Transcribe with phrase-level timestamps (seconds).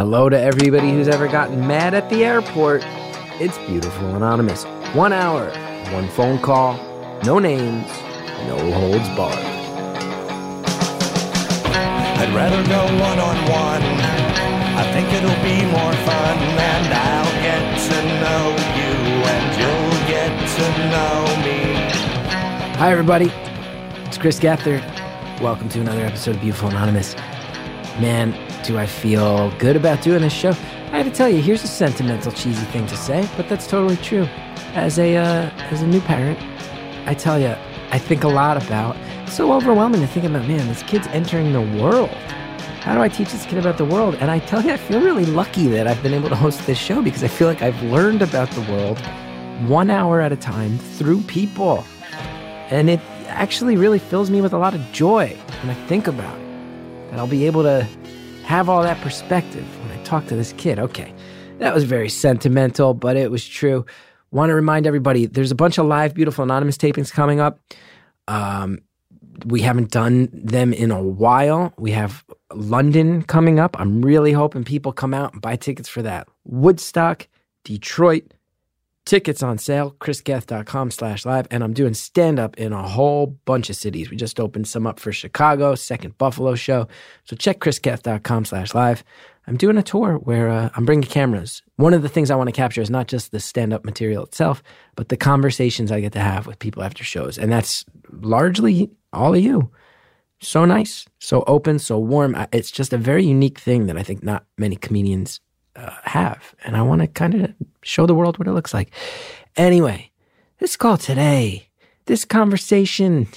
[0.00, 2.82] Hello to everybody who's ever gotten mad at the airport.
[3.38, 4.64] It's Beautiful Anonymous.
[4.94, 5.50] One hour,
[5.92, 6.78] one phone call,
[7.22, 7.86] no names,
[8.48, 9.36] no holds barred.
[12.16, 13.82] I'd rather go one on one.
[14.80, 18.94] I think it'll be more fun, and I'll get to know you,
[19.28, 21.60] and you'll get to know me.
[22.78, 23.30] Hi, everybody.
[24.06, 24.80] It's Chris Gethard.
[25.42, 27.14] Welcome to another episode of Beautiful Anonymous.
[28.00, 30.50] Man, do I feel good about doing this show?
[30.50, 33.96] I have to tell you, here's a sentimental, cheesy thing to say, but that's totally
[33.96, 34.24] true.
[34.74, 36.38] As a uh, as a new parent,
[37.08, 37.54] I tell you,
[37.90, 38.96] I think a lot about.
[39.22, 40.46] It's so overwhelming to think about.
[40.46, 42.10] Man, this kid's entering the world.
[42.80, 44.14] How do I teach this kid about the world?
[44.16, 46.78] And I tell you, I feel really lucky that I've been able to host this
[46.78, 48.98] show because I feel like I've learned about the world
[49.68, 51.84] one hour at a time through people,
[52.70, 56.38] and it actually really fills me with a lot of joy when I think about
[56.38, 56.46] it.
[57.10, 57.86] That I'll be able to
[58.50, 60.80] have all that perspective when I talk to this kid.
[60.80, 61.14] Okay,
[61.58, 63.86] that was very sentimental, but it was true.
[64.32, 67.60] Want to remind everybody there's a bunch of live, beautiful, anonymous tapings coming up.
[68.26, 68.80] Um,
[69.46, 71.72] we haven't done them in a while.
[71.78, 73.78] We have London coming up.
[73.78, 76.26] I'm really hoping people come out and buy tickets for that.
[76.44, 77.28] Woodstock,
[77.62, 78.34] Detroit,
[79.10, 81.48] tickets on sale, chrisgethard.com slash live.
[81.50, 84.08] And I'm doing stand up in a whole bunch of cities.
[84.08, 86.86] We just opened some up for Chicago, second Buffalo show.
[87.24, 89.02] So check chrisgethard.com slash live.
[89.48, 91.60] I'm doing a tour where uh, I'm bringing cameras.
[91.74, 94.22] One of the things I want to capture is not just the stand up material
[94.22, 94.62] itself,
[94.94, 97.36] but the conversations I get to have with people after shows.
[97.36, 99.72] And that's largely all of you.
[100.40, 102.36] So nice, so open, so warm.
[102.52, 105.40] It's just a very unique thing that I think not many comedians
[105.76, 106.54] uh, have.
[106.64, 108.92] And I want to kind of show the world what it looks like.
[109.56, 110.10] Anyway,
[110.58, 111.68] this call today,
[112.06, 113.28] this conversation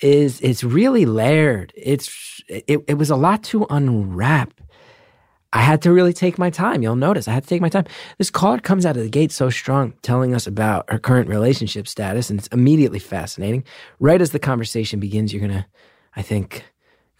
[0.00, 1.72] is it's really layered.
[1.76, 4.60] It's it, it was a lot to unwrap.
[5.52, 6.80] I had to really take my time.
[6.82, 7.86] You'll notice I had to take my time.
[8.18, 11.88] This caller comes out of the gate so strong, telling us about her current relationship
[11.88, 13.64] status, and it's immediately fascinating.
[13.98, 15.66] Right as the conversation begins, you're gonna,
[16.14, 16.64] I think,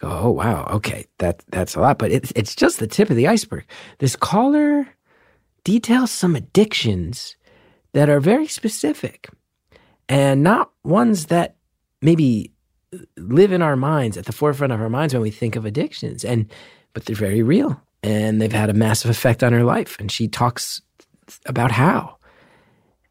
[0.01, 3.17] go, "Oh wow, okay, that that's a lot." But it's it's just the tip of
[3.17, 3.65] the iceberg.
[3.99, 4.89] This caller
[5.65, 7.37] details some addictions
[7.93, 9.29] that are very specific,
[10.09, 11.57] and not ones that
[12.03, 12.53] maybe
[13.17, 16.25] live in our minds at the forefront of our minds when we think of addictions,
[16.25, 16.51] and
[16.93, 19.99] but they're very real and they've had a massive effect on her life.
[20.01, 20.81] And she talks
[21.47, 22.17] about how.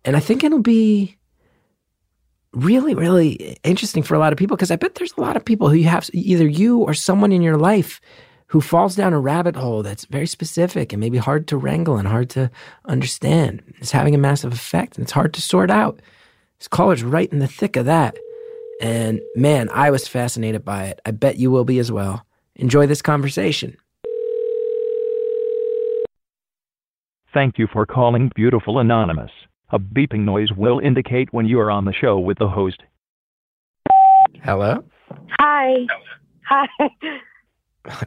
[0.04, 1.18] And I think it'll be
[2.54, 5.46] really, really interesting for a lot of people because I bet there's a lot of
[5.46, 8.02] people who you have either you or someone in your life
[8.48, 12.08] who falls down a rabbit hole that's very specific and maybe hard to wrangle and
[12.08, 12.50] hard to
[12.86, 13.62] understand.
[13.78, 16.02] It's having a massive effect and it's hard to sort out.
[16.58, 18.18] This caller's right in the thick of that.
[18.82, 21.00] And man, I was fascinated by it.
[21.06, 22.26] I bet you will be as well.
[22.56, 23.78] Enjoy this conversation.
[27.34, 29.32] Thank you for calling Beautiful Anonymous.
[29.72, 32.82] A beeping noise will indicate when you are on the show with the host.
[34.44, 34.84] Hello?
[35.40, 35.86] Hi.
[36.48, 36.68] Hi.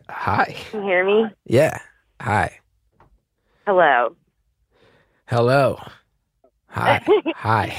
[0.08, 0.56] Hi.
[0.70, 1.26] Can you hear me?
[1.46, 1.78] Yeah.
[2.20, 2.58] Hi.
[3.66, 4.16] Hello.
[5.26, 5.78] Hello.
[6.68, 7.00] Hi.
[7.36, 7.76] Hi.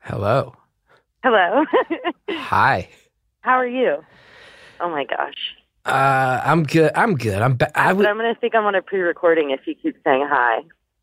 [0.00, 0.54] Hello.
[1.22, 1.64] Hello.
[2.30, 2.88] Hi.
[3.40, 3.96] How are you?
[4.80, 5.34] Oh my gosh.
[5.84, 6.90] Uh, I'm good.
[6.96, 7.40] I'm good.
[7.40, 7.54] I'm.
[7.56, 9.96] Ba- I But w- I'm going to think I'm on a pre-recording if you keep
[10.04, 10.62] saying hi.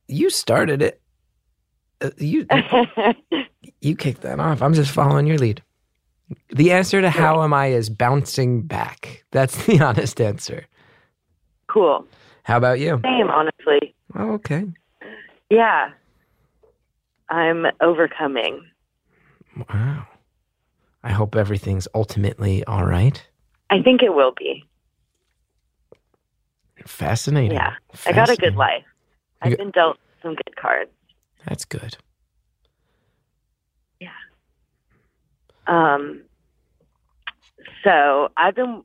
[0.09, 1.01] you started it.
[2.01, 2.45] Uh, you
[3.81, 4.61] you kicked that off.
[4.61, 5.61] I'm just following your lead.
[6.49, 9.23] The answer to how am I is bouncing back.
[9.31, 10.65] That's the honest answer.
[11.67, 12.05] cool.
[12.43, 12.99] How about you?
[13.03, 13.95] Same, honestly.
[14.15, 14.65] Oh, okay.
[15.49, 15.91] Yeah.
[17.29, 18.65] I'm overcoming.
[19.69, 20.05] Wow.
[21.03, 23.25] I hope everything's ultimately all right.
[23.69, 24.65] I think it will be.
[26.85, 27.53] Fascinating.
[27.53, 27.73] Yeah.
[28.05, 28.57] I got a good Fascinating.
[28.57, 28.83] life.
[29.41, 30.91] I've been dealt some good cards.
[31.47, 31.97] That's good.
[33.99, 34.09] Yeah.
[35.67, 36.21] Um,
[37.83, 38.83] so I've been,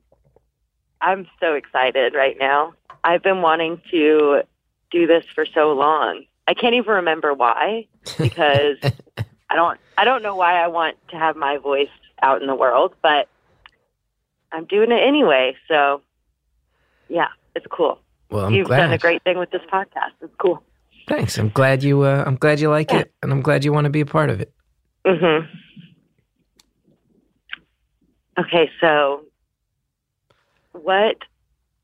[1.01, 2.75] I'm so excited right now.
[3.05, 4.43] I've been wanting to
[4.91, 6.25] do this for so long.
[6.47, 7.87] I can't even remember why
[8.19, 8.79] because
[9.51, 11.89] I don't, I don't know why I want to have my voice
[12.23, 13.29] out in the world, but
[14.51, 15.57] I'm doing it anyway.
[15.69, 16.03] So
[17.09, 18.01] yeah, it's cool.
[18.31, 18.79] Well, I'm You've glad.
[18.79, 20.13] done a great thing with this podcast.
[20.21, 20.63] It's cool.
[21.09, 21.39] Thanks.
[21.39, 22.03] I'm glad you.
[22.03, 24.31] Uh, I'm glad you like it, and I'm glad you want to be a part
[24.31, 24.53] of it.
[25.07, 25.47] hmm
[28.39, 29.23] Okay, so
[30.73, 31.17] what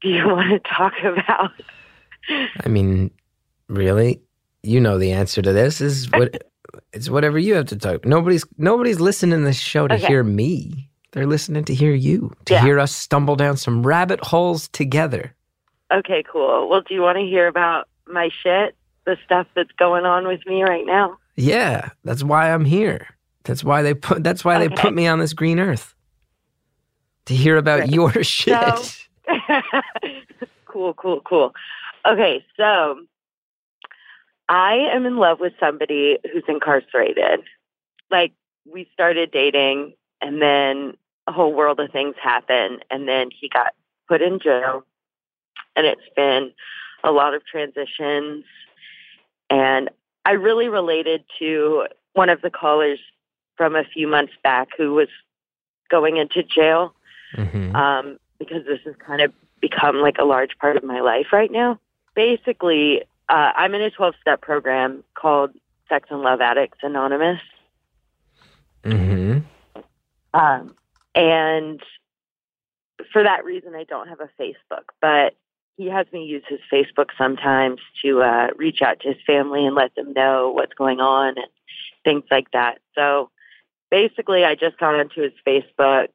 [0.02, 1.50] do you want to talk about?
[2.64, 3.10] I mean,
[3.68, 4.20] really,
[4.62, 6.42] you know the answer to this is what.
[6.92, 8.04] it's whatever you have to talk.
[8.04, 10.06] Nobody's nobody's listening to this show to Okay.
[10.06, 10.90] hear me.
[11.12, 12.62] They're listening to hear you, to Yeah.
[12.62, 15.34] hear us stumble down some rabbit holes together.
[15.92, 16.68] Okay, cool.
[16.68, 18.74] Well, do you want to hear about my shit?
[19.06, 21.18] The stuff that's going on with me right now?
[21.36, 23.06] Yeah, that's why I'm here.
[23.44, 24.22] That's why they put.
[24.24, 25.94] That's why they put me on this green earth
[27.26, 27.92] to hear about Great.
[27.92, 28.54] your shit.
[28.58, 28.82] So-
[30.66, 31.54] cool, cool, cool.
[32.06, 33.00] Okay, so
[34.48, 37.40] I am in love with somebody who's incarcerated.
[38.10, 38.32] Like,
[38.70, 40.94] we started dating, and then
[41.26, 43.74] a whole world of things happened, and then he got
[44.08, 44.84] put in jail,
[45.76, 46.52] and it's been
[47.02, 48.44] a lot of transitions.
[49.54, 49.88] And
[50.24, 52.98] I really related to one of the callers
[53.56, 55.08] from a few months back who was
[55.88, 56.92] going into jail
[57.36, 57.72] Mhm.
[57.74, 61.52] um, because this has kind of become like a large part of my life right
[61.52, 61.78] now.
[62.14, 65.52] Basically, uh, I'm in a 12 step program called
[65.88, 67.40] Sex and Love Addicts Anonymous.
[68.82, 69.44] Mhm.
[70.34, 70.74] Um,
[71.14, 71.80] and
[73.12, 75.36] for that reason, I don't have a Facebook, but
[75.76, 79.74] he has me use his Facebook sometimes to uh, reach out to his family and
[79.74, 81.46] let them know what's going on and
[82.04, 82.78] things like that.
[82.94, 83.30] So
[83.90, 86.08] basically, I just got onto his Facebook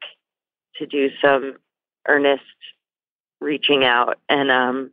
[0.76, 1.56] to do some
[2.08, 2.42] earnest
[3.40, 4.90] reaching out, and um,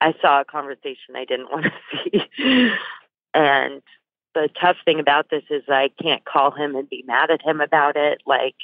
[0.00, 1.72] I saw a conversation I didn't want to
[2.04, 2.72] see.
[3.34, 3.82] and
[4.34, 7.60] the tough thing about this is I can't call him and be mad at him
[7.60, 8.22] about it.
[8.24, 8.54] Like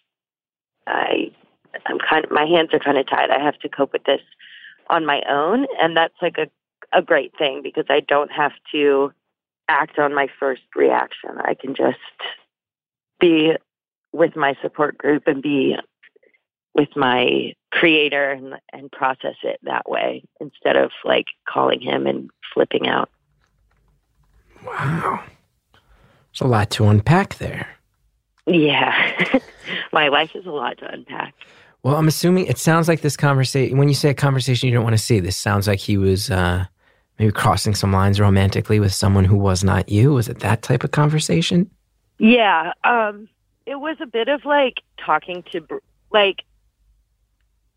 [0.87, 1.33] I,
[1.87, 3.31] I'm kind of my hands are kind of tied.
[3.31, 4.21] I have to cope with this
[4.89, 6.49] on my own, and that's like a
[6.93, 9.13] a great thing because I don't have to
[9.69, 11.31] act on my first reaction.
[11.39, 11.99] I can just
[13.21, 13.57] be
[14.13, 15.77] with my support group and be
[16.75, 22.31] with my creator and, and process it that way instead of like calling him and
[22.55, 23.11] flipping out.
[24.65, 25.23] Wow.
[25.73, 27.69] There's a lot to unpack there.
[28.47, 29.39] Yeah.
[29.93, 31.35] my life is a lot to unpack.
[31.87, 33.79] Well, I'm assuming it sounds like this conversation.
[33.79, 36.33] When you say a conversation you don't want to see, this sounds like he was
[36.33, 36.65] uh,
[37.17, 40.13] maybe crossing some lines romantically with someone who was not you.
[40.13, 41.71] Was it that type of conversation?
[42.19, 43.29] Yeah, um,
[43.67, 45.65] it was a bit of like talking to
[46.11, 46.43] like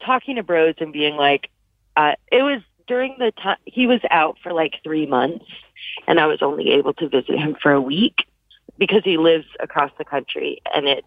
[0.04, 1.52] talking to bros and being like,
[1.96, 5.46] uh, it was during the time he was out for like three months,
[6.08, 8.26] and I was only able to visit him for a week
[8.80, 11.06] because he lives across the country, and it's.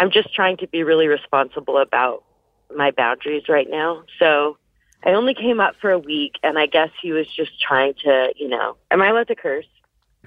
[0.00, 2.24] I'm just trying to be really responsible about
[2.76, 4.56] my boundaries right now, so.
[5.02, 8.34] I only came up for a week, and I guess he was just trying to,
[8.36, 8.76] you know.
[8.90, 9.64] Am I allowed to curse?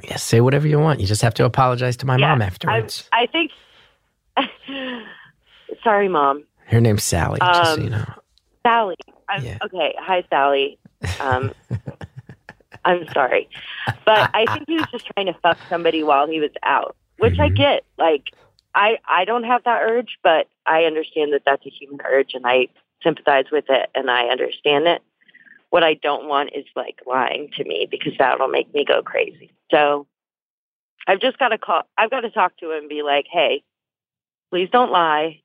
[0.03, 0.99] Yeah, say whatever you want.
[0.99, 3.07] You just have to apologize to my Yeah, mom afterwards.
[3.13, 3.51] I think.
[5.83, 6.45] Sorry, mom.
[6.65, 8.05] Her name's Sally, just so Um, you know.
[8.65, 8.95] Sally.
[9.29, 9.57] I'm, Yeah.
[9.63, 9.93] Okay.
[9.99, 10.79] Hi, Sally.
[11.19, 11.53] Um,
[12.85, 13.47] I'm sorry,
[14.05, 17.39] but I think he was just trying to fuck somebody while he was out, which
[17.39, 17.55] I Mhm.
[17.55, 17.83] get.
[17.99, 18.31] Like,
[18.75, 22.45] I I don't have that urge, but I understand that that's a human urge, and
[22.45, 22.67] I
[23.03, 25.01] sympathize with it, and I understand it.
[25.69, 29.51] What I don't want is like lying to me because that'll make me go crazy.
[29.71, 30.07] So
[31.07, 31.83] I've just got to call.
[31.97, 33.63] I've got to talk to him and be like, "Hey,
[34.51, 35.41] please don't lie.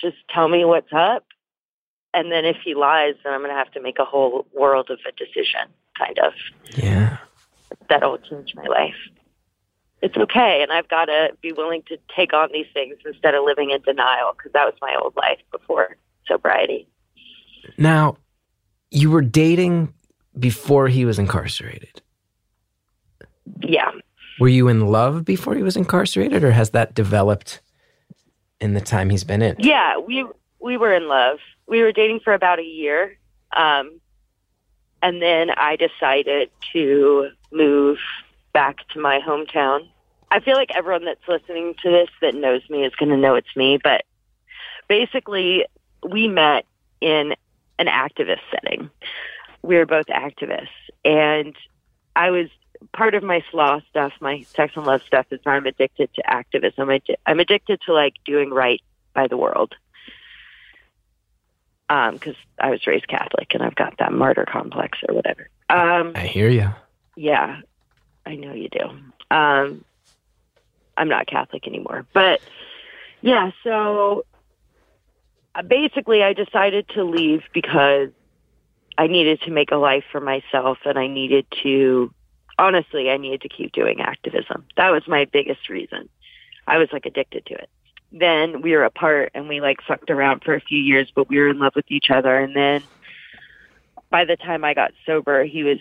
[0.00, 1.24] Just tell me what's up."
[2.14, 4.90] And then if he lies, then I'm going to have to make a whole world
[4.90, 6.32] of a decision, kind of
[6.76, 7.18] Yeah.
[7.88, 8.96] that'll change my life.
[10.00, 13.44] It's okay, and I've got to be willing to take on these things instead of
[13.44, 15.96] living in denial because that was my old life before
[16.26, 16.86] sobriety.
[17.76, 18.16] Now,
[18.90, 19.92] you were dating
[20.38, 22.00] before he was incarcerated.
[23.60, 23.90] Yeah,
[24.38, 27.60] Were you in love before he was incarcerated, or has that developed
[28.60, 29.56] in the time he's been in?
[29.58, 30.24] yeah, we
[30.60, 31.38] we were in love.
[31.66, 33.18] We were dating for about a year,
[33.56, 34.00] um,
[35.02, 37.98] and then I decided to move
[38.52, 39.88] back to my hometown.
[40.30, 43.34] I feel like everyone that's listening to this that knows me is going to know
[43.34, 44.04] it's me, but
[44.88, 45.64] basically,
[46.08, 46.64] we met
[47.00, 47.34] in
[47.78, 48.90] an activist setting.
[49.62, 50.68] We were both activists,
[51.04, 51.54] and
[52.14, 52.48] I was
[52.92, 56.90] part of my SLAA stuff, my sex and love stuff is I'm addicted to activism.
[56.90, 58.80] I- I'm addicted to like doing right
[59.14, 59.74] by the world.
[61.90, 65.48] Um, because I was raised Catholic and I've got that martyr complex or whatever.
[65.70, 66.68] Um, I hear you.
[67.16, 67.60] yeah,
[68.26, 68.90] I know you do.
[69.34, 69.84] Um,
[70.98, 72.40] I'm not Catholic anymore, but
[73.20, 73.52] yeah.
[73.62, 74.24] So
[75.54, 78.08] uh, basically, I decided to leave because
[78.98, 82.12] I needed to make a life for myself, and I needed to.
[82.58, 84.66] Honestly, I needed to keep doing activism.
[84.76, 86.08] That was my biggest reason.
[86.66, 87.70] I was like addicted to it.
[88.10, 91.38] Then we were apart, and we like fucked around for a few years, but we
[91.38, 92.36] were in love with each other.
[92.36, 92.82] And then
[94.10, 95.78] by the time I got sober, he was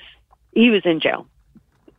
[0.54, 1.28] he was in jail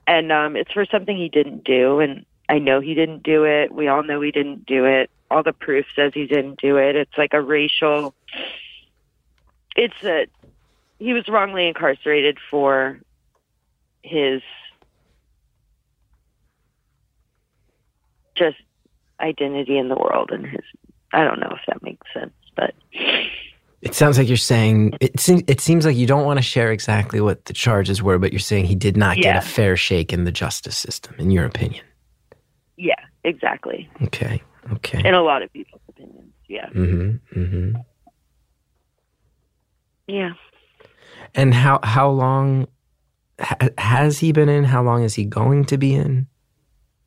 [0.08, 3.72] and um it's for something he didn't do and i know he didn't do it.
[3.72, 5.10] We all know he didn't do it.
[5.30, 6.96] All the proof says he didn't do it.
[6.96, 8.14] It's like a racial
[9.76, 10.26] it's a
[10.98, 12.98] he was wrongly incarcerated for
[14.02, 14.42] his
[18.34, 18.56] just
[19.20, 20.60] identity in the world and his
[21.12, 22.74] I don't know if that makes sense, but
[23.80, 26.72] It sounds like you're saying it seems it seems like you don't want to share
[26.72, 30.12] exactly what the charges were, but you're saying he did not get a fair shake
[30.12, 31.84] in the justice system, in your opinion.
[32.78, 33.90] Yeah, exactly.
[34.02, 34.40] Okay.
[34.72, 35.06] Okay.
[35.06, 36.32] In a lot of people's opinions.
[36.46, 36.68] Yeah.
[36.68, 37.40] Mm-hmm.
[37.40, 37.76] Mm-hmm.
[40.06, 40.32] Yeah.
[41.34, 42.68] And how how long
[43.40, 44.64] ha- has he been in?
[44.64, 46.26] How long is he going to be in?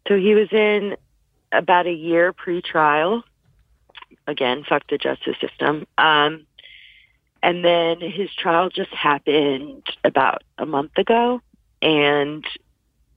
[0.08, 0.98] So he was in
[1.52, 3.24] about a year pre-trial.
[4.28, 5.88] Again, fuck the justice system.
[5.98, 6.46] Um,
[7.42, 11.42] and then his trial just happened about a month ago,
[11.82, 12.46] and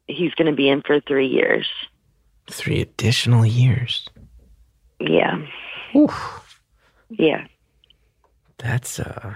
[0.06, 1.66] he's going to be in for three years.
[2.50, 4.08] Three additional years.
[5.00, 5.44] Yeah,
[5.96, 6.58] Oof.
[7.10, 7.46] yeah,
[8.58, 9.34] That's uh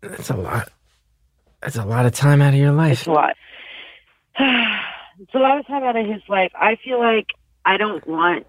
[0.00, 0.68] that's a lot.
[1.60, 3.00] That's a lot of time out of your life.
[3.00, 3.36] it's a lot.
[4.38, 6.52] it's a lot of time out of his life.
[6.54, 7.28] I feel like
[7.64, 8.46] I don't want.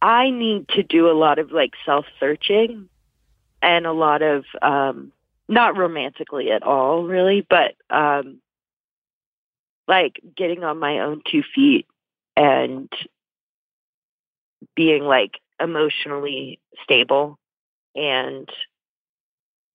[0.00, 2.88] I need to do a lot of like self searching
[3.60, 5.12] and a lot of um
[5.48, 8.38] not romantically at all really but um
[9.88, 11.86] like getting on my own two feet
[12.36, 12.90] and
[14.74, 17.38] being like emotionally stable
[17.94, 18.48] and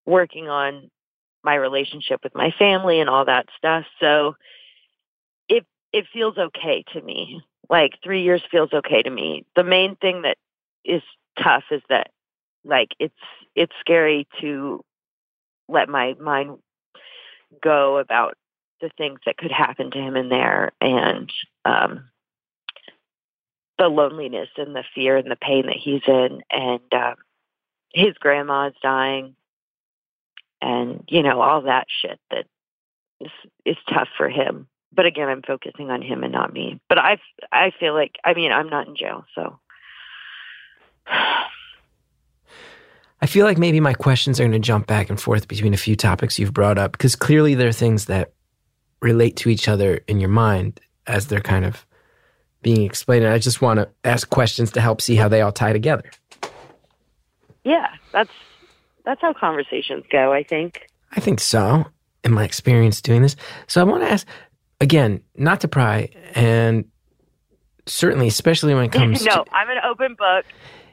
[0.06, 0.90] working on
[1.44, 3.84] my relationship with my family and all that stuff.
[4.00, 4.36] So
[5.48, 7.42] it it feels okay to me.
[7.70, 9.44] Like 3 years feels okay to me.
[9.54, 10.38] The main thing that
[10.84, 11.02] is
[11.42, 12.10] tough is that
[12.64, 13.14] like it's
[13.54, 14.82] it's scary to
[15.68, 16.58] let my mind
[17.62, 18.36] go about
[18.80, 21.32] the things that could happen to him in there and
[21.64, 22.08] um
[23.78, 27.14] the loneliness and the fear and the pain that he's in and um
[27.92, 29.34] his grandma's dying
[30.60, 32.46] and you know all that shit that
[33.20, 33.30] is
[33.64, 34.68] is tough for him.
[34.92, 36.80] But again i'm focusing on him and not me.
[36.88, 37.18] But i
[37.52, 39.58] i feel like i mean i'm not in jail so.
[43.20, 45.78] I feel like maybe my questions are going to jump back and forth between a
[45.78, 48.32] few topics you've brought up because clearly there are things that
[49.00, 51.86] relate to each other in your mind as they're kind of
[52.62, 53.24] being explained.
[53.24, 56.10] And I just want to ask questions to help see how they all tie together.
[57.64, 58.30] yeah that's
[59.04, 61.86] that's how conversations go i think I think so,
[62.22, 63.34] in my experience doing this.
[63.66, 64.26] So I want to ask
[64.80, 66.84] again, not to pry, and
[67.86, 70.44] certainly, especially when it comes no to No, i'm an open book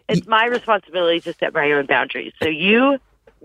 [0.07, 2.97] it's my responsibility to set my own boundaries so you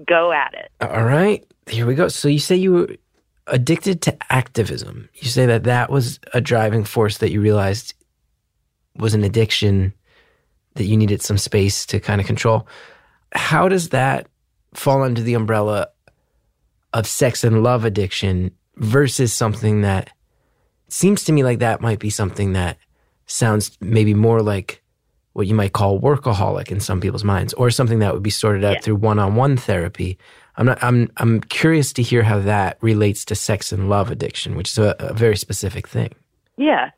[0.07, 2.09] go at it All right, here we go.
[2.09, 2.89] So you say you were
[3.51, 5.09] addicted to activism.
[5.15, 7.95] You say that that was a driving force that you realized
[8.97, 9.93] was an addiction
[10.75, 12.67] that you needed some space to kind of control.
[13.33, 14.29] How does that
[14.75, 15.89] fall under the umbrella
[16.93, 20.11] of sex and love addiction versus something that
[20.89, 22.77] seems to me like that might be something that
[23.27, 24.83] sounds maybe more like
[25.35, 28.65] what you might call workaholic in some people's minds or something that would be sorted
[28.65, 28.81] out Yeah.
[28.81, 30.19] through one-on-one therapy.
[30.61, 34.57] I'm not I'm I'm curious to hear how that relates to sex and love addiction,
[34.57, 36.11] which is a, a very specific thing.
[36.59, 36.91] Yeah.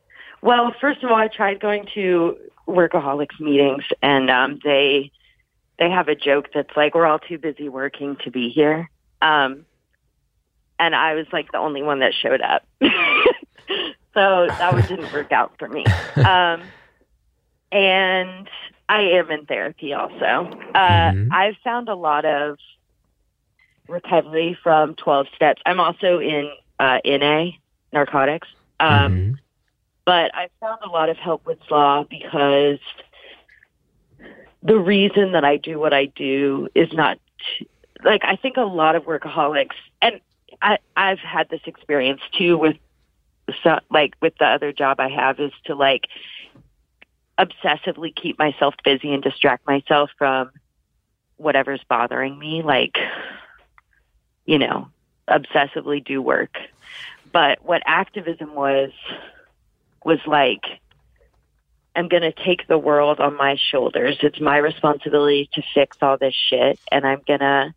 [0.43, 5.13] Well, first of all, I tried going to workaholics meetings, and um, they
[5.79, 8.91] they have a joke that's like, "We're all too busy working to be here,"
[9.23, 9.65] um,
[10.81, 15.31] and I was like the only one that showed up, so that one didn't work
[15.31, 15.85] out for me.
[16.17, 16.63] Um,
[17.71, 18.49] and
[18.89, 20.51] I am in therapy also.
[20.75, 21.29] Uh, Mhm.
[21.33, 22.59] I've found a lot of
[23.89, 25.63] recovery from 12 steps.
[25.67, 27.51] I'm also in uh, NA,
[27.93, 28.49] narcotics.
[28.81, 29.39] Um, Mhm.
[30.05, 32.79] but I found a lot of help with law because
[34.63, 37.19] the reason that I do what I do is not
[38.05, 40.21] like I think a lot of workaholics and
[40.61, 42.77] I I've had this experience too with
[43.63, 46.07] so, like with the other job I have is to like
[47.39, 50.51] obsessively keep myself busy and distract myself from
[51.37, 52.97] whatever's bothering me like
[54.45, 54.89] you know
[55.29, 56.57] obsessively do work
[57.33, 58.91] but what activism was
[60.05, 60.63] was like
[61.95, 64.17] I'm going to take the world on my shoulders.
[64.23, 67.75] It's my responsibility to fix all this shit and I'm going to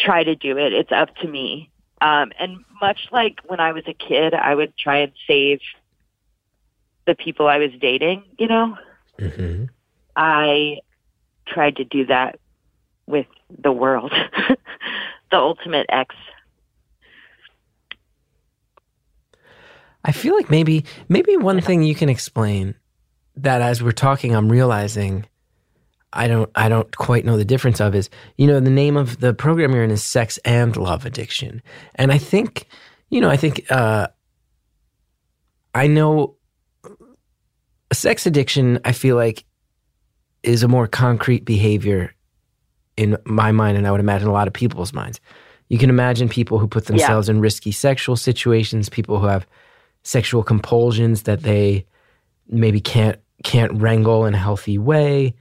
[0.00, 0.72] try to do it.
[0.72, 1.70] It's up to me.
[2.00, 5.60] Um and much like when I was a kid, I would try and save
[7.06, 8.76] the people I was dating, you know?
[9.18, 9.68] Mhm.
[10.16, 10.78] I
[11.46, 12.38] tried to do that
[13.06, 14.12] with the world.
[15.32, 16.14] the ultimate ex.
[20.04, 22.74] I feel like maybe maybe one thing you can explain
[23.36, 25.26] that as we're talking I'm realizing
[26.12, 29.20] I don't I don't quite know the difference of is you know the name of
[29.20, 31.62] the program you're in is sex and love addiction,
[31.94, 32.66] and I think
[33.10, 34.08] you know I think uh,
[35.74, 36.36] I know
[37.92, 38.80] sex addiction.
[38.84, 39.44] I feel like
[40.42, 42.12] is a more concrete behavior
[42.96, 45.20] in my mind, and I would imagine a lot of people's minds.
[45.68, 49.46] You can imagine people who put themselves in risky sexual situations, people who have
[50.02, 51.86] sexual compulsions that they
[52.48, 55.34] maybe can't can't wrangle in a healthy way.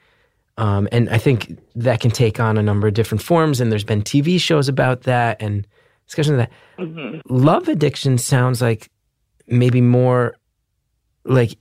[0.58, 3.60] Um, and I think that can take on a number of different forms.
[3.62, 5.67] And there's been TV shows about that and
[6.05, 6.51] discussions of that.
[6.77, 8.89] hmm Love addiction sounds like
[9.48, 10.36] maybe more
[11.25, 11.58] like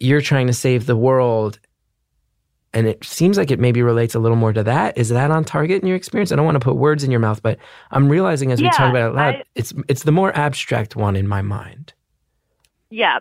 [0.00, 1.58] you're trying to save the world.
[2.74, 4.98] And it seems like it maybe relates a little more to that.
[4.98, 6.32] Is that on target in your experience?
[6.32, 7.56] I don't want to put words in your mouth, but
[7.92, 11.14] I'm realizing as we talk about it loud, I- it's it's the more abstract one
[11.16, 11.92] in my mind.
[12.90, 13.20] Yeah,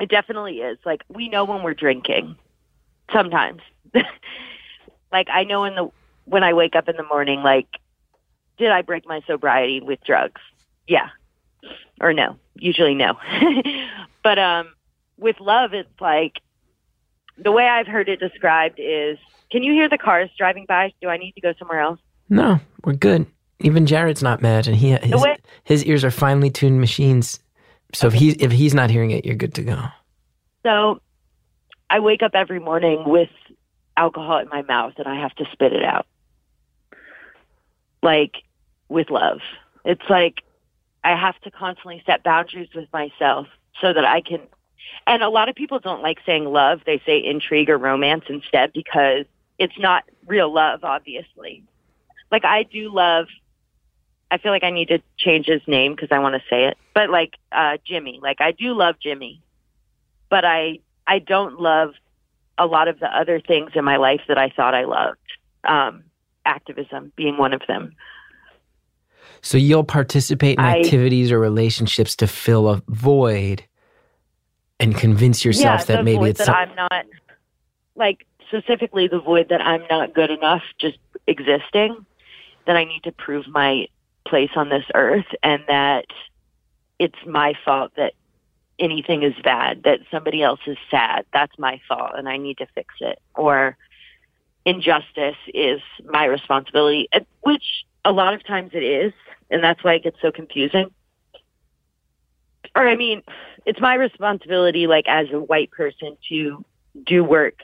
[0.00, 0.78] it definitely is.
[0.86, 2.36] Like we know when we're drinking.
[3.12, 3.60] Sometimes,
[5.12, 5.90] like I know in the
[6.24, 7.68] when I wake up in the morning, like,
[8.58, 10.40] did I break my sobriety with drugs?
[10.88, 11.10] Yeah,
[12.00, 12.36] or no.
[12.56, 13.16] Usually no.
[14.22, 14.68] but um,
[15.18, 16.40] with love, it's like
[17.38, 19.18] the way I've heard it described is.
[19.48, 20.92] Can you hear the cars driving by?
[21.00, 22.00] Do I need to go somewhere else?
[22.28, 23.26] No, we're good.
[23.60, 27.38] Even Jared's not mad, and he his, way- his ears are finely tuned machines.
[27.94, 29.84] So if he if he's not hearing it, you're good to go.
[30.64, 31.00] So
[31.88, 33.30] I wake up every morning with
[33.96, 36.06] alcohol in my mouth and I have to spit it out.
[38.02, 38.34] Like
[38.88, 39.38] with love.
[39.84, 40.42] It's like
[41.04, 43.46] I have to constantly set boundaries with myself
[43.80, 44.40] so that I can
[45.06, 48.72] and a lot of people don't like saying love, they say intrigue or romance instead
[48.72, 49.24] because
[49.58, 51.62] it's not real love obviously.
[52.30, 53.26] Like I do love
[54.30, 56.76] I feel like I need to change his name because I want to say it.
[56.94, 59.42] But like uh Jimmy, like I do love Jimmy
[60.28, 61.94] but I I don't love
[62.58, 65.18] a lot of the other things in my life that I thought I loved.
[65.64, 66.04] Um,
[66.44, 67.94] activism being one of them.
[69.42, 73.64] So you'll participate in I- activities or relationships to fill a void
[74.78, 77.06] and convince yourself yeah, that the maybe void it's that some- I'm not
[77.94, 82.04] like specifically the void that I'm not good enough just existing.
[82.66, 83.86] That I need to prove my
[84.26, 86.06] place on this earth, and that
[86.98, 88.14] it's my fault that
[88.78, 91.24] anything is bad, that somebody else is sad.
[91.32, 93.20] That's my fault, and I need to fix it.
[93.34, 93.76] Or
[94.64, 97.08] injustice is my responsibility,
[97.42, 99.12] which a lot of times it is,
[99.48, 100.90] and that's why it gets so confusing.
[102.74, 103.22] Or I mean,
[103.66, 106.64] it's my responsibility, like as a white person, to
[107.04, 107.56] do work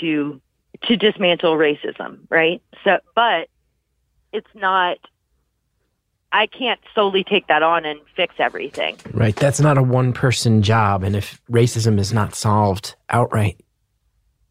[0.00, 0.40] to
[0.84, 2.62] to dismantle racism, right?
[2.84, 3.48] So, but
[4.32, 4.98] it's not.
[6.30, 8.98] I can't solely take that on and fix everything.
[9.14, 9.34] right.
[9.34, 13.58] That's not a one person job, and if racism is not solved outright,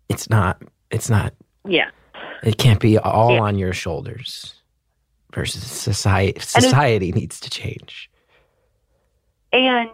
[0.09, 0.61] it's not.
[0.89, 1.33] It's not.
[1.65, 1.91] Yeah.
[2.43, 3.41] It can't be all Yeah.
[3.41, 4.55] on your shoulders.
[5.33, 6.39] Versus society.
[6.39, 8.09] Society needs to change.
[9.53, 9.89] And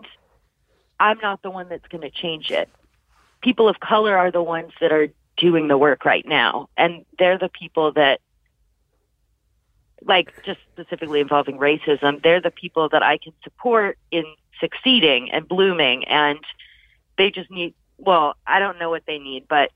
[1.03, 2.69] I'm not the one that's going to change it.
[3.41, 6.69] People of color are the ones that are doing the work right now.
[6.77, 8.21] And they're the people that,
[10.01, 14.23] like, just specifically involving racism, they're the people that I can support in
[14.61, 16.05] succeeding and blooming.
[16.05, 16.39] And
[17.17, 19.71] they just need, well, I don't know what they need, but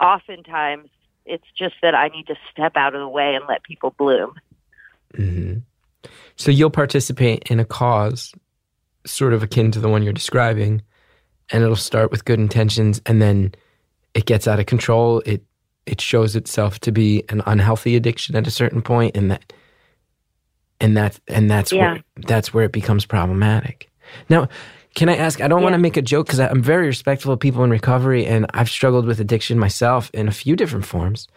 [0.00, 0.88] oftentimes
[1.26, 4.32] it's just that I need to step out of the way and let people bloom.
[5.14, 5.58] hmm
[6.36, 8.32] So you'll participate in a cause
[9.06, 10.82] sort of akin to the one you're describing,
[11.50, 13.54] and it'll start with good intentions, and then
[14.14, 15.20] it gets out of control.
[15.26, 15.44] It
[15.86, 19.52] it shows itself to be an unhealthy addiction at a certain point, and that
[20.80, 21.92] and that and that's Yeah.
[21.92, 23.90] where that's where it becomes problematic.
[24.28, 24.48] Now,
[24.94, 25.40] can I ask?
[25.40, 28.26] I don't want to make a joke because I'm very respectful of people in recovery,
[28.26, 31.28] and I've struggled with addiction myself in a few different forms.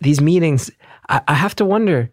[0.00, 0.70] These meetings,
[1.08, 2.10] I, I have to wonder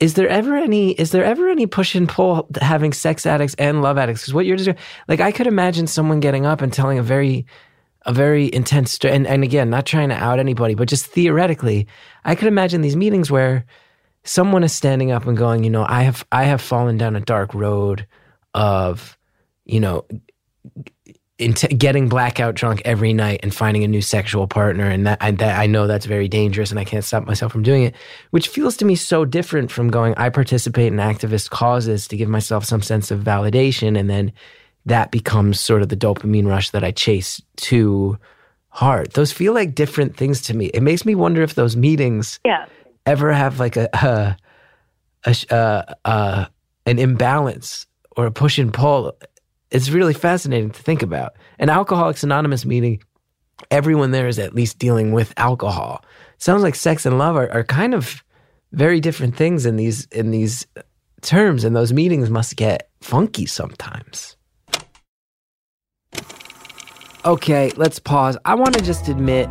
[0.00, 3.82] is there ever any is there ever any push and pull having sex addicts and
[3.82, 4.22] love addicts?
[4.22, 4.70] Because what you're just
[5.08, 7.46] like i could imagine someone getting up and telling a very
[8.02, 11.86] a very intense sto- and, and again not trying to out anybody but just theoretically
[12.24, 13.64] i could imagine these meetings where
[14.24, 17.20] someone is standing up and going you know i have i have fallen down a
[17.20, 18.06] dark road
[18.54, 19.18] of
[19.64, 20.06] you know
[21.38, 25.30] into getting blackout drunk every night and finding a new sexual partner and that, I
[25.30, 27.94] that I know that's very dangerous and I can't stop myself from doing it
[28.30, 32.28] which feels to me so different from going I participate in activist causes to give
[32.28, 34.32] myself some sense of validation and then
[34.86, 38.18] that becomes sort of the dopamine rush that I chase too
[38.70, 42.40] hard those feel like different things to me it makes me wonder if those meetings
[42.44, 42.66] Yeah.
[43.06, 44.36] ever have like a a,
[45.24, 46.46] a, sh- uh, uh,
[46.84, 49.16] an imbalance or a push and pull
[49.70, 51.32] it's really fascinating to think about.
[51.58, 53.00] An Alcoholics Anonymous meeting
[53.70, 56.04] everyone there is at least dealing with alcohol.
[56.38, 58.22] Sounds like sex and love are, are kind of
[58.72, 60.66] very different things in these in these
[61.22, 64.36] terms, and those meetings must get funky sometimes.
[67.24, 68.38] Okay, let's pause.
[68.44, 69.48] I want to just admit,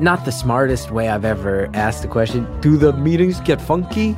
[0.00, 2.46] not the smartest way I've ever asked a question.
[2.60, 4.16] Do the meetings get funky?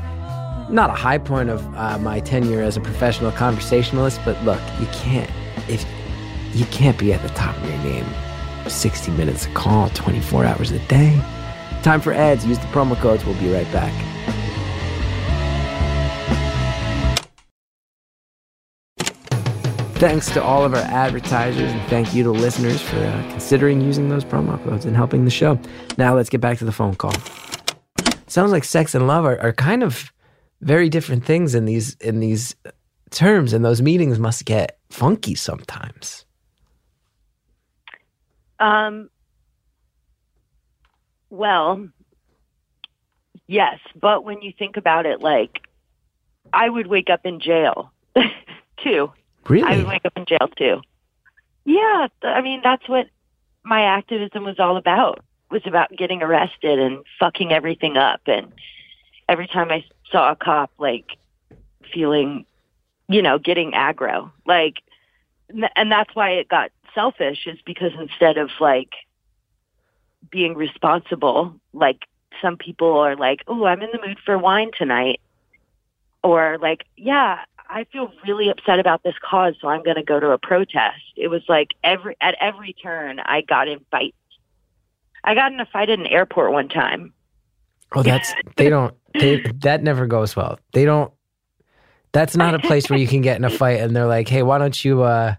[0.68, 4.86] Not a high point of uh, my tenure as a professional conversationalist, but look, you
[4.86, 5.30] can't
[5.68, 5.84] if
[6.54, 8.06] you can't be at the top of your game
[8.68, 11.20] 60 minutes a call, 24 hours a day.
[11.82, 12.44] Time for ads.
[12.44, 13.24] Use the promo codes.
[13.24, 13.92] We'll be right back.
[19.98, 24.08] Thanks to all of our advertisers, and thank you to listeners for uh, considering using
[24.10, 25.58] those promo codes and helping the show.
[25.96, 27.14] Now let's get back to the phone call.
[28.26, 30.12] Sounds like sex and love are, are kind of
[30.60, 32.54] very different things in these in these
[33.10, 36.24] terms, and those meetings must get funky sometimes.
[38.58, 39.10] Um,
[41.30, 41.88] well,
[43.46, 45.60] yes, but when you think about it, like,
[46.52, 47.92] I would wake up in jail
[48.82, 49.12] too.
[49.48, 49.68] Really?
[49.68, 50.80] I would wake up in jail too.
[51.64, 53.06] Yeah, I mean that's what
[53.64, 55.24] my activism was all about.
[55.50, 58.20] Was about getting arrested and fucking everything up.
[58.26, 58.52] And
[59.28, 61.16] every time I saw a cop, like
[61.92, 62.44] feeling,
[63.08, 64.76] you know, getting aggro, like,
[65.48, 67.46] and that's why it got selfish.
[67.46, 68.94] Is because instead of like
[70.30, 72.04] being responsible, like
[72.42, 75.20] some people are like, oh, I'm in the mood for wine tonight,
[76.22, 80.20] or like, yeah, I feel really upset about this cause, so I'm going to go
[80.20, 81.02] to a protest.
[81.16, 84.16] It was like every at every turn, I got in fights.
[85.24, 87.12] I got in a fight at an airport one time.
[87.92, 88.94] Oh, that's they don't.
[89.18, 90.58] They, that never goes well.
[90.72, 91.12] They don't.
[92.12, 94.42] That's not a place where you can get in a fight and they're like, "Hey,
[94.42, 95.34] why don't you, uh,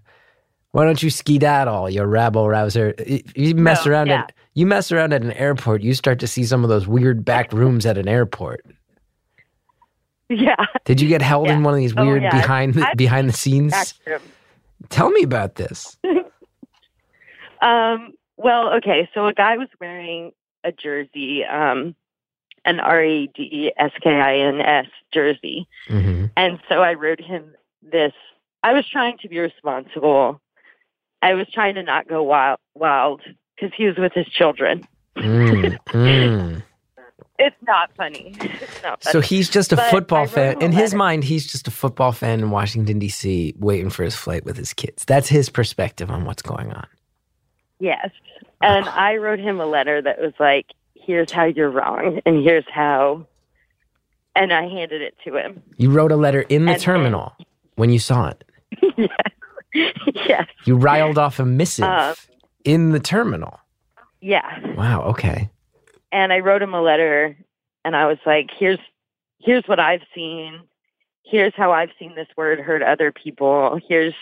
[0.71, 2.93] why don't you skedaddle, you rabble rouser?"
[3.35, 4.19] You- mess No, around yeah.
[4.21, 7.23] at you mess around at an airport, you start to see some of those weird
[7.25, 8.63] back rooms at an airport.
[10.29, 12.31] Yeah, Did you get held in one of these Oh, weird yeah.
[12.41, 13.73] behind the, I've- behind the scenes?
[14.89, 15.97] Tell me about this.
[17.61, 20.31] Um, well, okay, so a guy was wearing
[20.63, 21.95] a jersey, um,
[22.67, 26.93] an R E D E S K I N S jersey, hmm and so I
[26.93, 28.13] wrote him this.
[28.61, 30.39] I was trying to be responsible.
[31.23, 33.21] I was trying to not go wild, wild,
[33.55, 34.87] because he was with his children.
[35.17, 36.63] Mm, mm.
[37.39, 38.33] It's not funny.
[38.39, 39.11] It's not funny.
[39.11, 40.59] So he's just a But football fan.
[40.59, 40.97] In his letter.
[40.97, 43.53] mind, he's just a football fan in Washington D.C.
[43.59, 45.05] waiting for his flight with his kids.
[45.05, 46.87] That's his perspective on what's going on.
[47.79, 48.09] Yes.
[48.61, 50.65] And I wrote him a letter that was like,
[51.07, 53.25] here's how you're wrong, and here's how.
[54.35, 55.63] And I handed it to him.
[55.77, 57.33] You wrote a letter in the And then- terminal
[57.75, 58.43] when you saw it.
[59.73, 59.93] yes.
[60.13, 60.47] yes.
[60.65, 62.13] You riled off a missive Uh,
[62.63, 63.59] in the terminal.
[64.21, 64.75] Yeah.
[64.75, 65.01] Wow.
[65.05, 65.49] Okay.
[66.11, 67.35] And I wrote him a letter,
[67.83, 68.79] and I was like, here's
[69.39, 70.61] here's what I've seen.
[71.23, 73.79] Here's how I've seen this word hurt other people.
[73.87, 74.13] Here's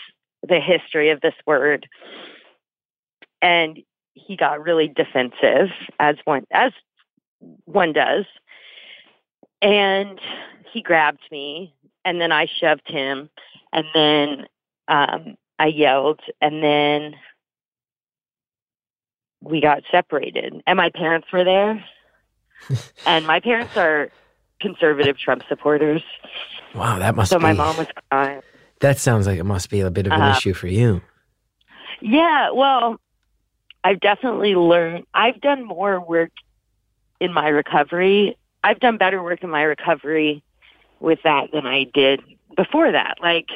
[0.46, 1.86] the history of this word.
[3.42, 3.78] And
[4.16, 5.68] he got really defensive,
[6.00, 6.72] as one as
[7.66, 8.24] one does.
[9.62, 10.18] And
[10.72, 11.74] he grabbed me,
[12.04, 13.30] and then I shoved him,
[13.72, 14.46] and then
[14.88, 17.14] um, I yelled, and then
[19.42, 20.54] we got separated.
[20.66, 21.84] And my parents were there,
[23.06, 24.10] and my parents are
[24.60, 26.02] conservative Trump supporters.
[26.74, 26.98] Wow.
[26.98, 27.42] That must So be.
[27.44, 28.40] my mom was crying.
[28.80, 31.00] that sounds like it must be a bit of an Uh, issue for you.
[32.00, 33.00] Yeah, well,
[33.86, 35.06] I've definitely learned.
[35.14, 36.32] I've done more work
[37.20, 38.36] in my recovery.
[38.64, 40.42] I've done better work in my recovery
[40.98, 42.20] with that than I did
[42.56, 43.18] before that.
[43.22, 43.46] Like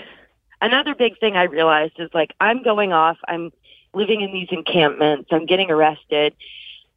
[0.63, 3.51] another big thing I realized is like I'm going off, I'm
[3.93, 6.37] living in these encampments, I'm getting arrested,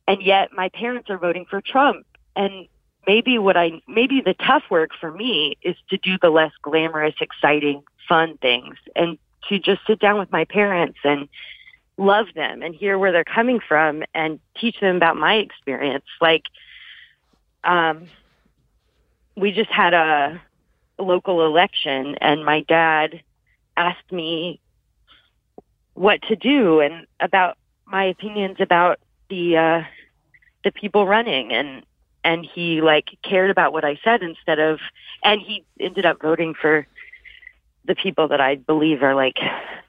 [0.07, 2.05] and yet my parents are voting for Trump.
[2.35, 2.67] And
[3.07, 7.15] maybe what I maybe the tough work for me is to do the less glamorous,
[7.19, 9.17] exciting, fun things and
[9.49, 11.27] to just sit down with my parents and
[11.97, 16.05] love them and hear where they're coming from and teach them about my experience.
[16.19, 16.43] Like,
[17.63, 18.07] um,
[19.35, 20.41] we just had a,
[20.99, 23.21] local election, and my dad
[23.75, 24.59] asked me
[25.95, 29.83] what to do and about my opinions about the uh,
[30.63, 31.83] the people running, and
[32.23, 34.79] and he like cared about what I said instead of,
[35.23, 36.87] and he ended up voting for
[37.85, 39.37] the people that I believe are like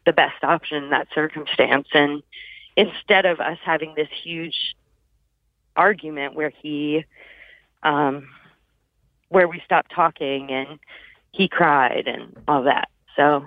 [0.05, 1.89] the best option in that circumstance.
[1.93, 2.23] And
[2.77, 4.75] instead of us having this huge
[5.77, 7.05] argument where he,
[7.83, 8.29] um,
[9.29, 10.79] where we stopped talking and
[11.33, 12.89] he cried and all that.
[13.17, 13.47] So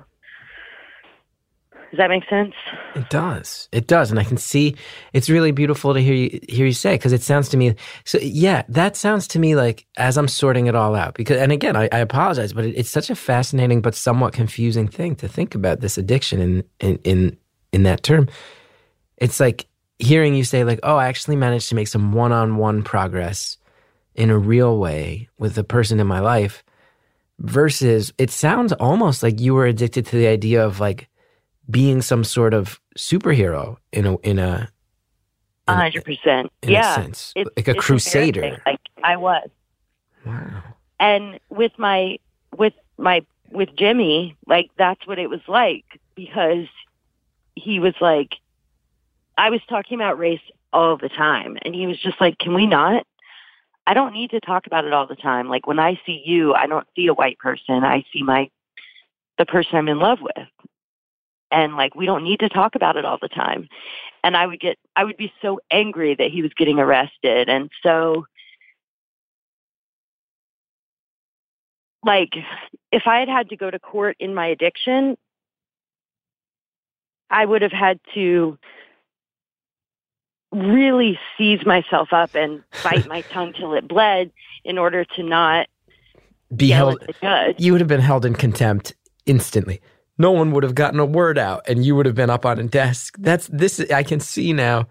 [1.91, 2.53] Does that make sense?
[2.95, 3.69] It does.
[3.71, 4.75] It does, and I can see.
[5.13, 7.75] It's really beautiful to hear you hear you say because it sounds to me.
[8.03, 11.13] So yeah, that sounds to me like as I'm sorting it all out.
[11.13, 14.89] Because and again, I, I apologize, but it, it's such a fascinating but somewhat confusing
[14.89, 17.37] thing to think about this addiction in in in
[17.71, 18.27] in that term.
[19.15, 19.65] It's like
[19.97, 23.57] hearing you say like, "Oh, I actually managed to make some one-on-one progress
[24.13, 26.63] in a real way with the person in my life."
[27.39, 31.07] Versus, it sounds almost like you were addicted to the idea of like
[31.69, 34.69] being some sort of superhero in a in a
[35.67, 36.51] hundred percent.
[36.63, 36.91] Yeah.
[36.91, 38.61] a sense, It's- like a crusader.
[38.65, 39.49] Like I was.
[40.25, 40.61] Wow.
[40.99, 42.17] and with my
[42.57, 46.67] with my with Jimmy, like that's what it was like because
[47.55, 48.35] he was like
[49.37, 50.41] I was talking about race
[50.73, 53.05] all the time and he was just like, Can we not?
[53.85, 55.47] I don't need to talk about it all the time.
[55.47, 57.83] Like when I see you, I don't see a white person.
[57.85, 58.49] I see my
[59.37, 60.47] the person I'm in love with.
[61.51, 63.69] And like we don't need to talk about it all the time.
[64.23, 67.69] And I would get I would be so angry that he was getting arrested and
[67.83, 68.25] so
[72.03, 72.33] like
[72.91, 75.17] if I had had to go to court in my addiction,
[77.29, 78.57] I would have had to
[80.51, 84.31] really seize myself up and bite my tongue till it bled
[84.63, 85.67] in order to not
[86.55, 87.01] Be held.
[87.01, 87.55] at the judge.
[87.59, 89.81] You would have been held in contempt instantly.
[90.17, 92.59] No one would have gotten a word out, and you would have been up on
[92.59, 93.15] a desk.
[93.19, 93.79] That's this.
[93.91, 94.87] I can see now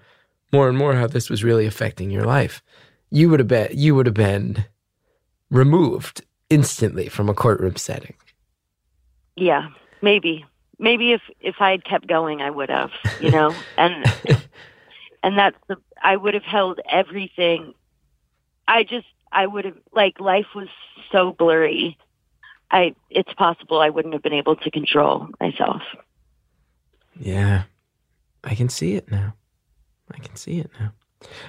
[0.53, 2.63] more and more how this was really affecting your life.
[3.11, 3.69] You would have been.
[3.73, 4.65] You would have been
[5.51, 8.15] removed instantly from a courtroom setting.
[9.37, 9.69] Yeah,
[10.03, 10.45] maybe.
[10.79, 13.55] Maybe if if I had kept going, I would have, you know.
[13.79, 14.05] and
[15.23, 17.75] and that's the I would have held everything.
[18.69, 20.69] I just I would have like life was
[21.11, 21.99] so blurry.
[22.71, 25.83] I it's possible I wouldn't have been able to control myself.
[27.19, 27.65] Yeah,
[28.45, 29.35] I can see it now.
[30.13, 30.93] I can see it now.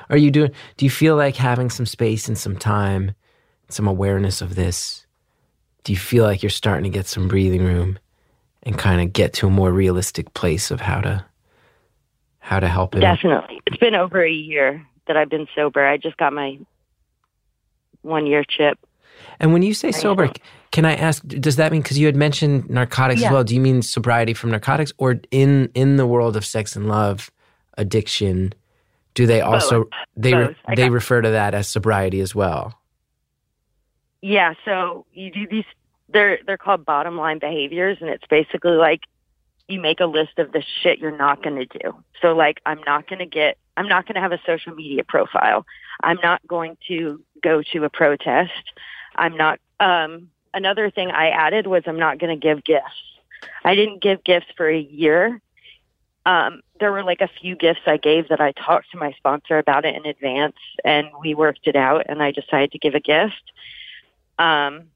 [0.10, 0.52] Are you doing?
[0.78, 3.14] Do you feel like having some space and some time,
[3.70, 5.06] some awareness of this?
[5.84, 8.00] Do you feel like you're starting to get some breathing room
[8.64, 11.26] and kind of get to a more realistic place of how to
[12.40, 13.02] how to help it?
[13.02, 13.62] Definitely.
[13.66, 15.86] It's been over a year that I've been sober.
[15.86, 16.60] I just got my
[18.02, 18.80] one year chip.
[19.40, 20.32] And when you say sober,
[20.72, 21.26] can I ask?
[21.28, 23.28] Does that mean because you had mentioned narcotics Yeah.
[23.28, 23.44] as well?
[23.44, 27.30] Do you mean sobriety from narcotics, or in in the world of sex and love,
[27.78, 28.54] addiction?
[29.14, 30.56] Do they also they Both.
[30.76, 32.80] They refer to that as sobriety as well?
[34.22, 35.66] Yeah, so you do these
[36.10, 39.02] they're they're called bottom line behaviors and it's basically like
[39.68, 41.94] you make a list of the shit you're not going to do.
[42.22, 45.04] So like I'm not going to get I'm not going to have a social media
[45.04, 45.66] profile.
[46.04, 48.52] I'm not going to go to a protest.
[49.18, 52.86] I'm not um another thing I added was I'm not going to give gifts.
[53.64, 55.40] I didn't give gifts for a year.
[56.26, 59.58] Um, there were like a few gifts I gave that I talked to my sponsor
[59.60, 63.00] about it in advance and we worked it out and I decided to give a
[63.00, 63.52] gift.
[64.38, 64.88] Um,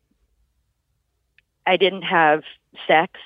[1.65, 2.43] I didn't have
[2.87, 3.19] sex,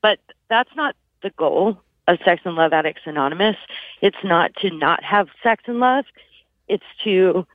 [0.00, 1.78] but that's not the goal
[2.08, 3.56] of Sex and Love Addicts Anonymous.
[4.00, 6.04] It's not to not have sex and love.
[6.68, 7.46] It's to,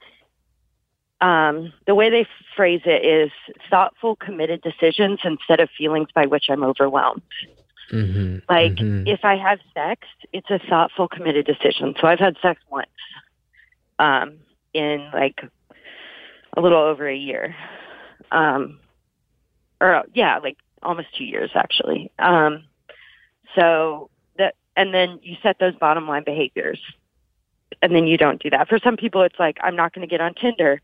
[1.22, 3.32] um, the way they phrase it is
[3.70, 7.22] thoughtful, committed decisions instead of feelings by which I'm overwhelmed.
[7.92, 8.40] Mm-hmm.
[8.50, 9.08] Like Mhm.
[9.08, 11.96] if I have sex, it's a thoughtful, committed decision.
[12.00, 12.88] So I've had sex once,
[13.98, 14.38] um,
[14.74, 15.42] in like
[16.56, 17.56] a little over a year,
[18.32, 18.80] um,
[19.80, 22.12] or yeah, like almost two years actually.
[22.20, 22.66] Um,
[23.56, 26.80] so that, and then you set those bottom line behaviors,
[27.82, 28.68] and then you don't do that.
[28.68, 30.82] For some people, it's like I'm not going to get on Tinder,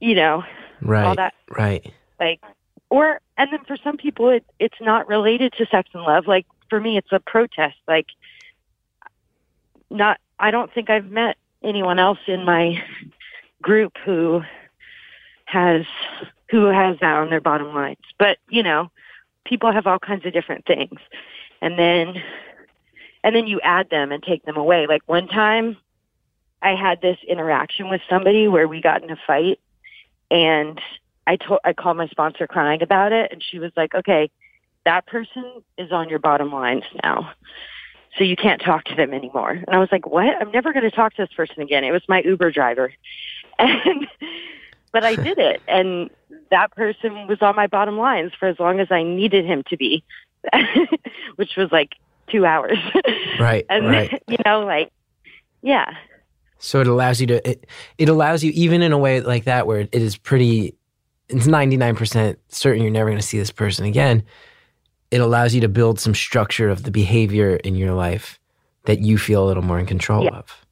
[0.00, 0.44] you know,
[0.82, 1.34] right, all that.
[1.56, 2.40] right, like
[2.90, 6.26] or and then for some people it it's not related to sex and love.
[6.26, 7.76] Like for me it's a protest.
[7.88, 8.06] Like
[9.88, 12.82] not i don't think i've met anyone else in my
[13.62, 14.42] group who
[15.44, 15.86] has
[16.50, 17.98] who has that on their bottom lines.
[18.18, 18.90] But you know
[19.44, 20.98] people have all kinds of different things.
[21.60, 22.22] And then
[23.24, 24.86] and then you add them and take them away.
[24.86, 25.76] Like one time
[26.62, 29.60] i had this interaction with somebody where we got in a fight
[30.30, 30.80] and
[31.26, 34.30] I told I called my sponsor crying about it, and she was like, "Okay,
[34.84, 37.32] that person is on your bottom lines now,
[38.16, 40.40] so you can't talk to them anymore." And I was like, "What?
[40.40, 42.92] I'm never going to talk to this person again." It was my Uber driver,
[43.58, 44.06] and
[44.92, 46.10] but I did it, and
[46.50, 49.76] that person was on my bottom lines for as long as I needed him to
[49.76, 50.04] be,
[51.36, 51.94] which was like
[52.28, 52.78] two hours.
[53.38, 54.22] right, and right.
[54.28, 54.92] you know, like,
[55.62, 55.92] yeah,
[56.58, 57.66] So it allows you to it,
[57.98, 60.74] it allows you even in a way like that where it is pretty
[61.28, 64.22] it's 99% certain you're never going to see this person again.
[65.10, 68.38] it allows you to build some structure of the behavior in your life
[68.84, 70.38] that you feel a little more in control Yeah.
[70.38, 70.66] of.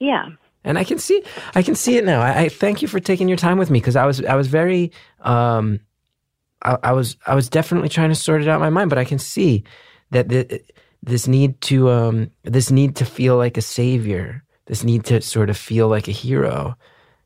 [0.00, 0.28] Yeah.
[0.64, 1.22] And I can see,
[1.54, 2.20] I can see it now.
[2.22, 4.48] I, I thank you for taking your time with me because I was, I was
[4.48, 5.80] very, um,
[6.62, 8.98] I, I was, I was definitely trying to sort it out in my mind, but
[8.98, 9.64] I can see
[10.10, 10.62] that the,
[11.06, 15.50] this need to, um, this need to feel like a savior, this need to sort
[15.50, 16.76] of feel like a hero.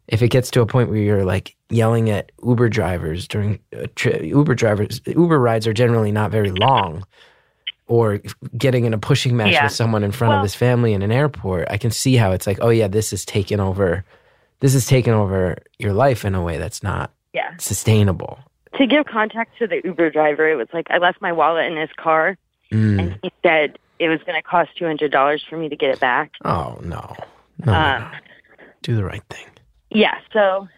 [0.08, 3.86] If it gets to a point where you're like yelling at Uber drivers during uh,
[3.94, 7.04] tri- Uber drivers, Uber rides are generally not very long.
[7.86, 8.20] Or
[8.56, 9.64] getting in a pushing match Yeah.
[9.64, 12.46] with someone in front of his family in an airport, I can see how it's
[12.46, 14.04] like, oh yeah, this is taking over.
[14.60, 17.56] This is taking over your life in a way that's not Yeah.
[17.58, 18.38] sustainable.
[18.76, 21.78] To give context to the Uber driver, it was like I left my wallet in
[21.78, 22.36] his car,
[22.72, 22.98] Mm.
[23.00, 25.90] and he said it was going to cost two hundred dollars for me to get
[25.90, 26.32] it back.
[26.44, 27.14] Oh no,
[27.64, 28.10] no, no, Um, no.
[28.82, 29.46] do the right thing.
[29.90, 30.18] Yeah.
[30.32, 30.68] So.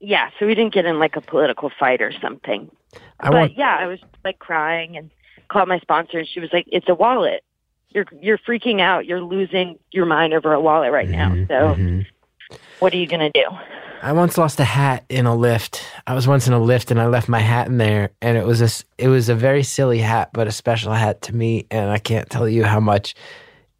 [0.00, 2.70] Yeah, so we didn't get in like a political fight or something.
[3.20, 3.56] I but want.
[3.56, 5.10] yeah, I was like crying and
[5.48, 7.42] called my sponsor, and she was like, "It's a wallet.
[7.88, 9.06] You're you're freaking out.
[9.06, 11.30] You're losing your mind over a wallet right now.
[11.30, 12.06] Mhm, So mhm.
[12.78, 13.44] What are you gonna do?"
[14.02, 15.82] I once lost a hat in a lift.
[16.06, 18.44] I was once in a lift and I left my hat in there, and it
[18.44, 18.68] was a
[19.02, 22.28] it was a very silly hat, but a special hat to me, and I can't
[22.28, 23.14] tell you how much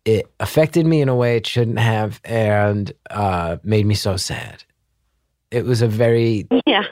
[0.06, 4.64] it affected me in a way it shouldn't have, and uh, made me so sad.
[5.50, 6.84] It was a very Yeah.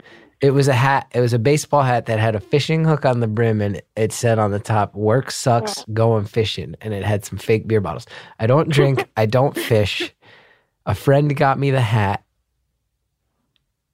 [0.43, 1.07] It was a hat.
[1.15, 4.13] It was a baseball hat that had a fishing hook on the brim, and it
[4.13, 8.07] said on the top, "Work sucks, going fishing," and it had some fake beer bottles.
[8.41, 9.09] I don't drink.
[9.17, 10.13] I don't fish.
[10.87, 12.25] A friend got me the hat.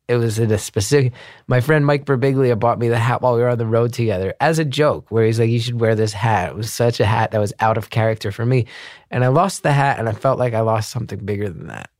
[0.09, 1.13] It was in a specific.
[1.49, 4.35] My friend Mike Birbiglia bought me the hat while we were on the road together
[4.41, 7.05] as a joke, where he's like, "You should wear this hat." It was such a
[7.05, 8.65] hat that was out of character for me,
[9.11, 11.91] and I lost the hat, and I felt like I lost something bigger than that.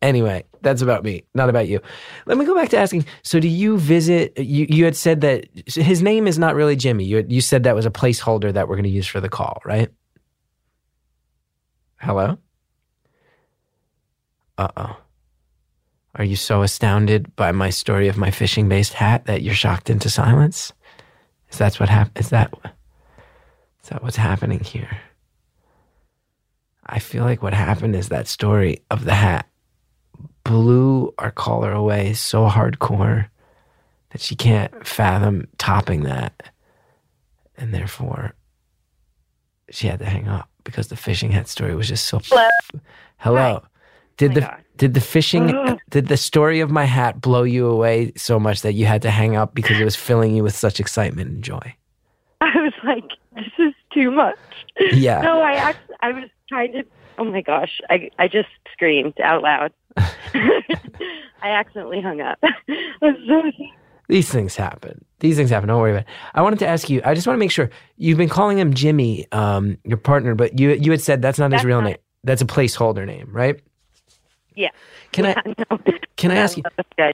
[0.00, 1.80] Anyway, that's about me, not about you.
[2.26, 3.04] Let me go back to asking.
[3.24, 4.38] So, do you visit?
[4.38, 7.02] You you had said that his name is not really Jimmy.
[7.02, 9.60] You you said that was a placeholder that we're going to use for the call,
[9.64, 9.88] right?
[11.96, 12.38] Hello.
[14.58, 14.96] Uh oh.
[16.16, 19.88] Are you so astounded by my story of my fishing based hat that you're shocked
[19.88, 20.72] into silence?
[21.50, 22.52] Is that what hap- Is that
[23.82, 24.98] is that what's happening here?
[26.84, 29.46] I feel like what happened is that story of the hat
[30.42, 33.28] blew our caller away so hardcore
[34.10, 36.50] that she can't fathom topping that.
[37.58, 38.34] And therefore,
[39.70, 42.20] she had to hang up because the fishing hat story was just so.
[42.24, 42.48] Hello?
[43.18, 43.62] Hello.
[44.18, 44.60] Did the God.
[44.76, 48.74] did the fishing did the story of my hat blow you away so much that
[48.74, 51.74] you had to hang up because it was filling you with such excitement and joy?
[52.40, 53.04] I was like,
[53.34, 54.36] "This is too much."
[54.92, 55.20] Yeah.
[55.22, 56.84] No, I I was trying to.
[57.18, 57.80] Oh my gosh!
[57.90, 59.72] I I just screamed out loud.
[59.96, 62.38] I accidentally hung up.
[63.00, 63.42] So
[64.08, 65.04] These things happen.
[65.20, 65.68] These things happen.
[65.68, 66.08] Don't worry about it.
[66.34, 67.00] I wanted to ask you.
[67.04, 70.58] I just want to make sure you've been calling him Jimmy, um, your partner, but
[70.58, 71.96] you you had said that's not his real not- name.
[72.24, 73.60] That's a placeholder name, right?
[74.58, 74.70] Yeah.
[75.12, 75.34] Can I
[75.70, 75.78] no.
[76.16, 76.64] can I ask you?
[76.96, 77.12] guy,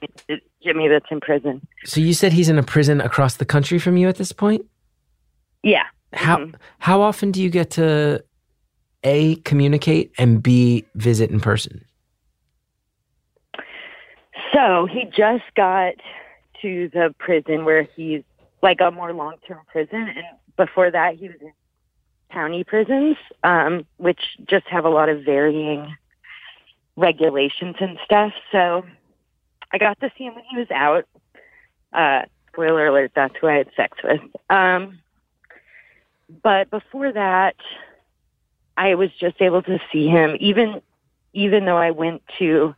[0.63, 1.65] Jimmy, that's in prison.
[1.85, 4.65] So you said he's in a prison across the country from you at this point.
[5.61, 5.83] Yeah.
[6.13, 6.55] How Mhm.
[6.79, 8.23] how often do you get to
[9.03, 11.85] a communicate and b visit in person?
[14.53, 15.93] So he just got
[16.63, 18.23] to the prison where he's
[18.63, 20.25] like a more long term prison, and
[20.57, 21.51] before that he was in
[22.31, 25.95] county prisons, um, which just have a lot of varying
[26.95, 28.33] regulations and stuff.
[28.51, 28.85] So
[29.71, 31.05] I got to see him when he was out.
[31.93, 34.21] Uh, spoiler alert: that's who I had sex with.
[34.49, 34.99] Um,
[36.43, 37.55] but before that,
[38.77, 40.81] I was just able to see him, even
[41.33, 42.75] even though I went to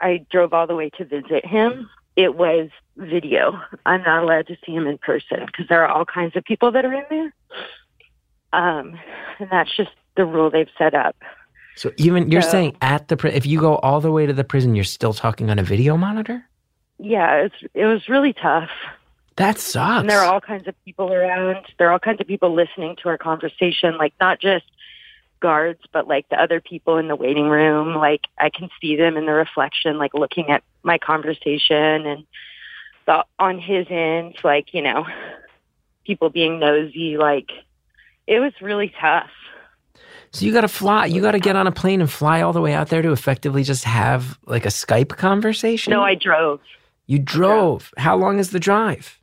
[0.00, 1.88] I drove all the way to visit him.
[2.16, 3.60] It was video.
[3.86, 6.70] I'm not allowed to see him in person because there are all kinds of people
[6.72, 7.34] that are in there.
[8.52, 8.98] Um,
[9.40, 11.16] and that's just the rule they've set up.
[11.76, 14.44] So even you're So- saying at the if you go all the way to the
[14.44, 16.48] prison, you're still talking on a video monitor.
[16.98, 18.70] Yeah, it's, it was really tough.
[19.36, 20.00] That sucks.
[20.02, 21.66] And there are all kinds of people around.
[21.76, 24.64] There are all kinds of people listening to our conversation, like not just
[25.40, 27.96] guards, but like the other people in the waiting room.
[27.96, 32.24] Like I can see them in the reflection, like looking at my conversation and
[33.06, 35.04] the, on his end, like, you know,
[36.06, 37.16] people being nosy.
[37.18, 37.50] Like
[38.28, 39.30] it was really tough.
[40.34, 41.06] So you got to fly.
[41.06, 43.12] You got to get on a plane and fly all the way out there to
[43.12, 45.92] effectively just have like a Skype conversation.
[45.92, 46.60] No, I drove
[47.06, 47.92] You drove.
[47.96, 49.20] How long is the drive?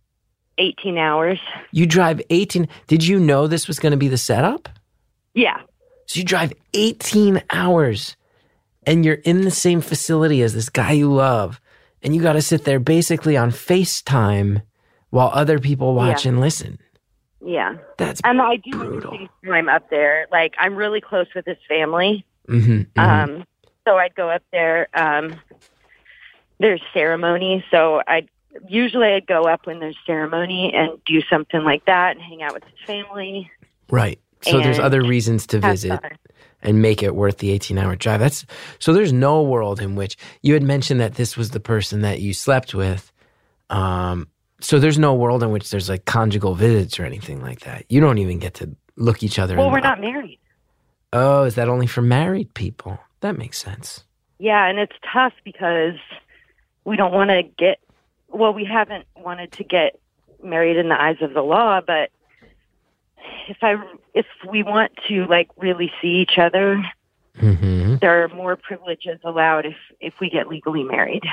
[0.58, 1.40] 18 hours.
[1.72, 2.68] You drive 18.
[2.88, 4.70] Did you know this was going to be the setup?
[5.34, 5.60] Yeah.
[6.06, 8.16] So you drive 18 hours
[8.88, 11.60] and you're in the same facility as this guy you love.
[12.02, 14.62] And you got to sit there basically on FaceTime
[15.10, 16.30] while other people watch Yeah.
[16.32, 16.80] and listen.
[17.44, 17.78] Yeah.
[17.98, 19.18] That's And I do brutal.
[19.52, 20.28] I'm up there.
[20.32, 22.26] Like I'm really close with his family.
[22.48, 23.46] hmm Um,
[23.88, 24.88] so I'd go up there.
[24.94, 25.36] Um,
[26.60, 28.28] there's ceremony, so I
[28.68, 32.54] usually I'd go up when there's ceremony and do something like that and hang out
[32.54, 33.50] with his family.
[33.90, 34.20] right.
[34.44, 36.02] So there's other reasons to visit.
[36.02, 36.18] fun.
[36.64, 38.20] and make it worth the 18 hour drive.
[38.20, 38.44] That's
[38.80, 42.22] so there's no world in which you had mentioned that this was the person that
[42.22, 43.12] you slept with.
[43.70, 44.28] Um,
[44.62, 47.86] so there's no world in which there's like conjugal visits or anything like that.
[47.90, 50.40] You don't even get to look each other Well, we're not married.
[51.14, 53.00] Oh, is that only for married people?
[53.22, 54.04] That makes sense.
[54.40, 55.96] Yeah, and it's tough because
[56.86, 57.80] we don't want to get.
[58.30, 60.00] Well, we haven't wanted to get
[60.44, 62.10] married in the eyes of the law, but
[63.48, 63.76] if I
[64.14, 66.82] if we want to like really see each other,
[67.38, 71.24] hmm there are more privileges allowed if if we get legally married.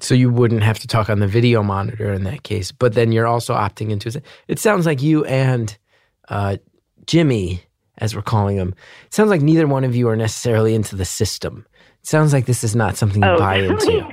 [0.00, 3.12] So you wouldn't have to talk on the video monitor in that case, but then
[3.12, 4.58] you're also opting into it.
[4.58, 5.76] Sounds like you and
[6.28, 6.56] uh,
[7.06, 7.62] Jimmy,
[7.98, 8.74] as we're calling him,
[9.06, 11.64] it sounds like neither one of you are necessarily into the system.
[12.00, 14.06] It sounds like this is not something you Oh, buy into.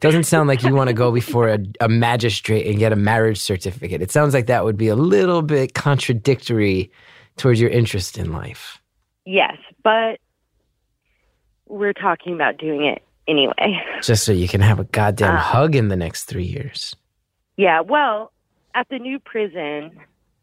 [0.00, 3.38] Doesn't sound like you want to go before a, a magistrate and get a marriage
[3.40, 4.02] certificate.
[4.02, 6.92] It sounds like that would be a little bit contradictory
[7.36, 8.80] towards your interest in life.
[9.24, 10.18] Yes, but
[11.66, 13.82] we're talking about doing it anyway.
[14.02, 15.38] Just so you can have a goddamn Uh.
[15.38, 16.94] hug in the next three years.
[17.56, 18.32] Yeah, well,
[18.74, 19.98] at the new prison,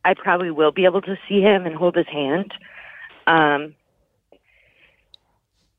[0.06, 2.54] I probably will be able to see him and hold his hand.
[3.28, 3.76] Um,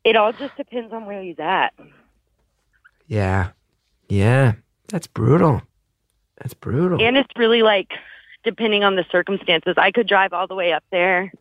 [0.04, 1.72] it all just depends on where he's at.
[3.06, 3.50] Yeah.
[4.08, 4.52] Yeah.
[4.88, 5.62] That's brutal.
[6.38, 7.00] That's brutal.
[7.00, 7.92] And it's really like,
[8.44, 11.32] depending on the circumstances, I could drive all the way up there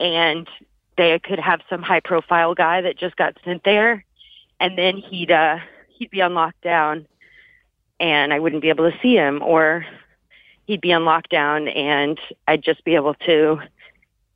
[0.00, 0.48] and
[0.96, 4.04] they could have some high profile guy that just got sent there
[4.60, 5.58] and then he'd, uh,
[5.98, 7.06] he'd be on lockdown
[8.00, 9.86] and I wouldn't be able to see him or
[10.66, 13.60] he'd be on lockdown and I'd just be able to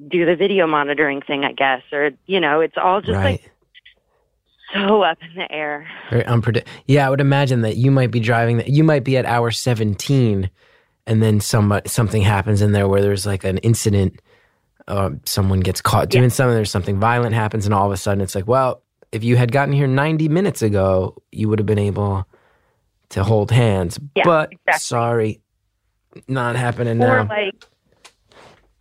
[0.09, 3.41] do the video monitoring thing, I guess, or, you know, it's all just right.
[3.43, 3.51] like
[4.73, 5.87] so up in the air.
[6.11, 6.73] Very unpredictable.
[6.87, 9.51] Yeah, I would imagine that you might be driving that you might be at hour
[9.51, 10.49] 17
[11.07, 14.21] and then some something happens in there where there's like an incident
[14.87, 16.29] uh, someone gets caught doing Yeah.
[16.31, 19.37] something there's something violent happens and all of a sudden it's like well if you
[19.37, 22.27] had gotten here 90 minutes ago you would have been able
[23.11, 24.79] to hold hands Yeah, but exactly.
[24.79, 25.41] sorry
[26.29, 27.65] not happening Or now like,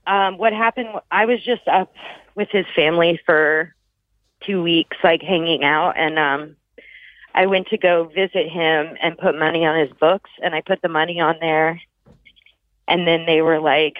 [0.09, 0.89] um, what happened?
[1.11, 1.93] I was just up
[2.35, 3.75] with his family for
[4.45, 6.55] two weeks, like hanging out, and um,
[7.35, 10.81] I went to go visit him and put money on his books, and I put
[10.81, 11.79] the money on there,
[12.87, 13.97] and then they were like,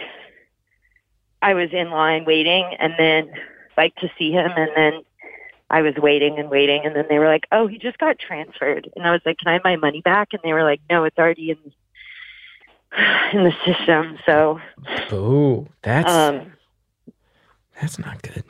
[1.43, 3.31] I was in line waiting, and then
[3.77, 5.01] like to see him, and then.
[5.71, 8.89] I was waiting and waiting, and then they were like, "Oh, he just got transferred,"
[8.95, 11.03] and I was like, "Can I have my money back?" And they were like, "No,
[11.03, 11.57] it's already in
[13.33, 14.59] in the system." So,
[15.13, 16.53] Ooh, that's um,
[17.79, 18.43] that's not good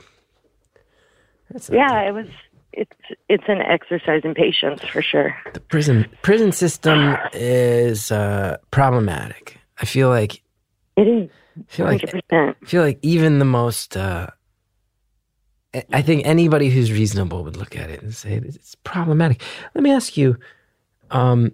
[1.52, 2.28] that's not yeah, it was.
[2.72, 2.92] It's
[3.28, 5.36] it's an exercise in patience for sure.
[5.54, 10.44] the prison prison system is uh problematic i feel like
[10.96, 12.58] It is I feel like hundred percent.
[12.62, 14.28] I feel like even the most, uh,
[15.74, 19.42] I- think anybody who's reasonable would look at it and say it's problematic.
[19.76, 20.38] Let me ask you,
[21.12, 21.52] um,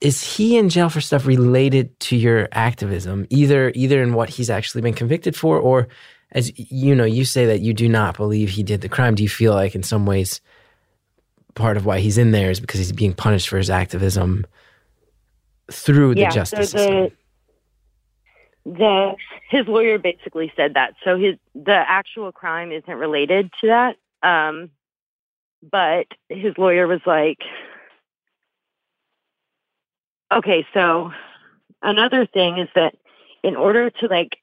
[0.00, 4.50] is he in jail for stuff related to your activism, either either in what he's
[4.50, 5.88] actually been convicted for, or
[6.32, 9.14] as you know, you say that you do not believe he did the crime.
[9.14, 10.40] Do you feel like in some ways
[11.54, 14.46] part of why he's in there is because he's being punished for his activism
[15.72, 17.16] through the justice so system?
[18.66, 19.14] The
[19.48, 20.94] his lawyer basically said that.
[21.04, 23.96] So his the actual crime isn't related to that.
[24.22, 24.70] Um,
[25.70, 27.38] but his lawyer was like,
[30.32, 31.12] okay, so
[31.82, 32.94] another thing is that
[33.42, 34.36] in order to like,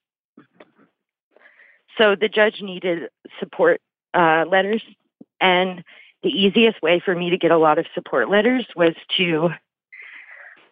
[1.98, 3.10] so the judge needed
[3.40, 3.82] support
[4.14, 4.82] uh, letters,
[5.42, 5.84] and
[6.24, 9.50] the easiest way for me to get a lot of support letters was to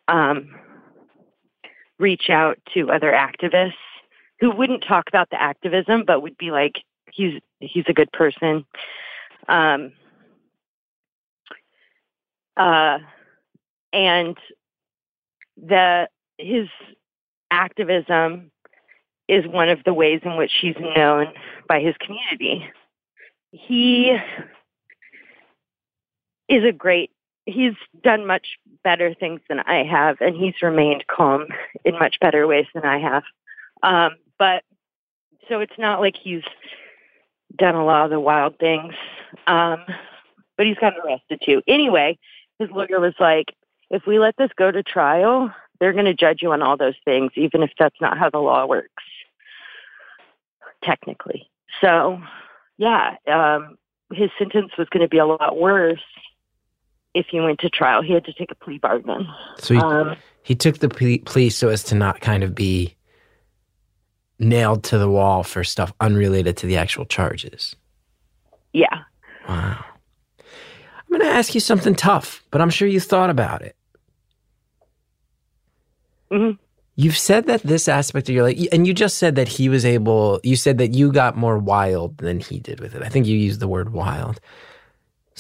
[0.08, 0.56] um,
[2.02, 3.74] reach out to other activists
[4.39, 6.74] who wouldn't talk about the activism, but would be like,
[7.14, 8.66] he's he's a good person.
[9.47, 9.93] Um,
[12.58, 12.99] uh,
[13.93, 14.38] and
[15.58, 16.68] the his
[17.52, 18.52] activism
[19.28, 21.28] is one of the ways in which he's known
[21.68, 22.66] by his community.
[23.52, 24.18] He
[26.49, 27.12] is a great
[27.45, 27.74] he's
[28.04, 28.47] done much
[28.84, 31.47] better things than I have and he's remained calm
[31.86, 33.23] in much better ways than I have.
[33.84, 34.63] Um, but
[35.47, 36.43] so it's not like he's
[37.57, 38.93] done a lot of the wild things.
[39.47, 39.84] Um,
[40.57, 41.61] but he's gotten arrested too.
[41.67, 42.17] Anyway,
[42.59, 43.55] his lawyer was like,
[43.89, 46.95] if we let this go to trial, they're going to judge you on all those
[47.03, 49.03] things, even if that's not how the law works,
[50.84, 51.49] technically.
[51.82, 52.21] So,
[52.77, 53.77] yeah, um,
[54.13, 55.99] his sentence was going to be a lot worse
[57.14, 58.01] if he went to trial.
[58.01, 59.28] He had to take a plea bargain.
[59.57, 62.95] So he, Um, he took the plea, plea so as to not kind of be
[64.39, 67.76] nailed to the wall for stuff unrelated to the actual charges.
[68.74, 69.03] yeah.
[69.47, 69.84] Wow.
[70.39, 73.76] I'm going to ask you something tough, but I'm sure you thought about it.
[76.32, 76.57] Mhm.
[76.95, 79.84] You've said that this aspect of your life, and you just said that he was
[79.86, 83.01] able, you said that you got more wild than he did with it.
[83.01, 84.39] I think you used the word wild.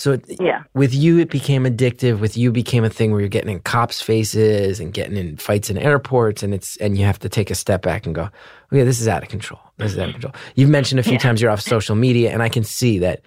[0.01, 0.63] So it, Yeah.
[0.73, 2.19] with you, it became addictive.
[2.19, 5.69] With you, became a thing where you're getting in cops' faces and getting in fights
[5.69, 8.29] in airports, and it's and you have to take a step back and go,
[8.73, 9.59] okay, this is out of control.
[9.77, 10.33] This is out of control.
[10.55, 11.19] You've mentioned a few Yeah.
[11.19, 13.21] times you're off social media, and I can see that.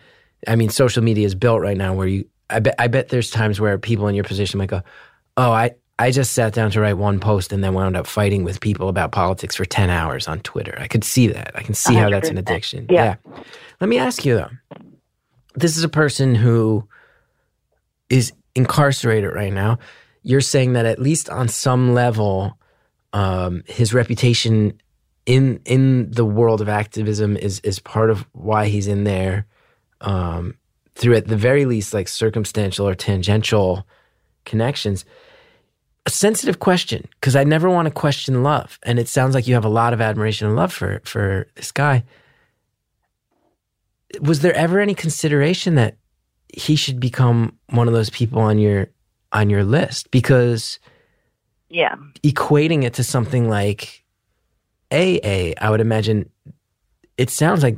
[0.48, 2.24] I mean, social media is built right now where you.
[2.50, 2.74] I bet.
[2.78, 4.82] I bet there's times where people in your position might go,
[5.36, 8.42] "Oh, I I just sat down to write one post and then wound up fighting
[8.42, 11.52] with people about politics for ten hours on Twitter." I could see that.
[11.54, 12.38] I can see how that's an 100%.
[12.40, 12.86] addiction.
[12.90, 13.14] Yeah.
[13.80, 14.50] Let me ask you though.
[15.55, 16.88] This is a person who
[18.11, 19.78] is incarcerated right now.
[20.22, 22.59] You're saying that at least on some level,
[23.12, 24.80] um, his reputation
[25.26, 29.46] in in the world of activism is is part of why he's in there.
[30.00, 30.57] Um,
[30.94, 33.86] through at the very least, like circumstantial or tangential
[34.44, 35.05] connections.
[36.07, 39.55] A sensitive question because I never want to question love, and it sounds like you
[39.55, 42.05] have a lot of admiration and love for for this guy.
[44.20, 45.96] Was there ever any consideration that
[46.52, 48.88] he should become one of those people on your
[49.32, 50.78] on your list because
[51.68, 51.96] Yeah.
[52.22, 54.04] equating it to something like
[54.92, 56.30] AA, I would imagine
[57.18, 57.76] it sounds like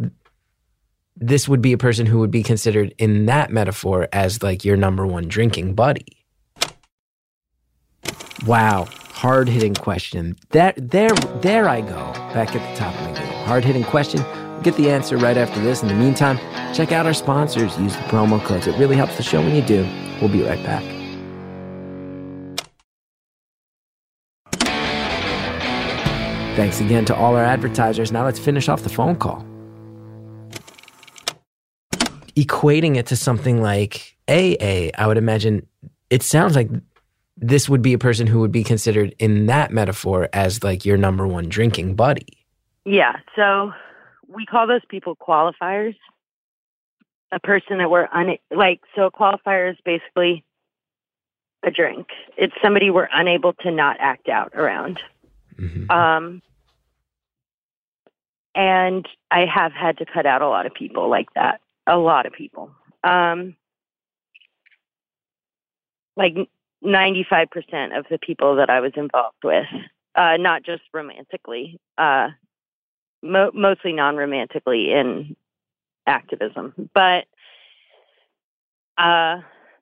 [1.16, 4.76] this would be a person who would be considered in that metaphor as like your
[4.76, 6.06] number one drinking buddy.
[8.46, 10.36] Wow, hard hitting question.
[10.50, 11.10] That there
[11.40, 12.12] there I go.
[12.34, 13.32] Back at the top of my game.
[13.46, 14.20] Hard hitting question.
[14.66, 15.82] Get the answer right after this.
[15.82, 16.38] In the meantime,
[16.74, 17.78] check out our sponsors.
[17.78, 18.66] Use the promo codes.
[18.66, 19.88] It really helps the show when you do.
[20.20, 20.82] We'll be right back.
[26.56, 28.10] Thanks again to all our advertisers.
[28.10, 29.46] Now let's finish off the phone call.
[32.34, 35.64] Equating it to something like AA, I would imagine
[36.10, 36.70] it sounds like
[37.36, 40.96] this would be a person who would be considered in that metaphor as like your
[40.96, 42.26] number one drinking buddy.
[42.84, 43.18] Yeah.
[43.36, 43.72] So
[44.36, 45.96] we call those people qualifiers.
[47.32, 50.44] A person that we're un like so a qualifier is basically
[51.64, 52.06] a drink.
[52.36, 55.00] It's somebody we're unable to not act out around.
[55.56, 55.90] Mhm.
[55.90, 56.42] Um
[58.54, 61.60] and I have had to cut out a lot of people like that.
[61.86, 62.70] A lot of people.
[63.02, 63.56] Um
[66.16, 66.34] like
[66.84, 69.66] 95% of the people that I was involved with,
[70.14, 72.28] uh, not just romantically, uh,
[73.22, 75.36] mo- mostly non-romantically in
[76.06, 76.74] activism.
[76.94, 77.26] But
[78.98, 79.40] uh,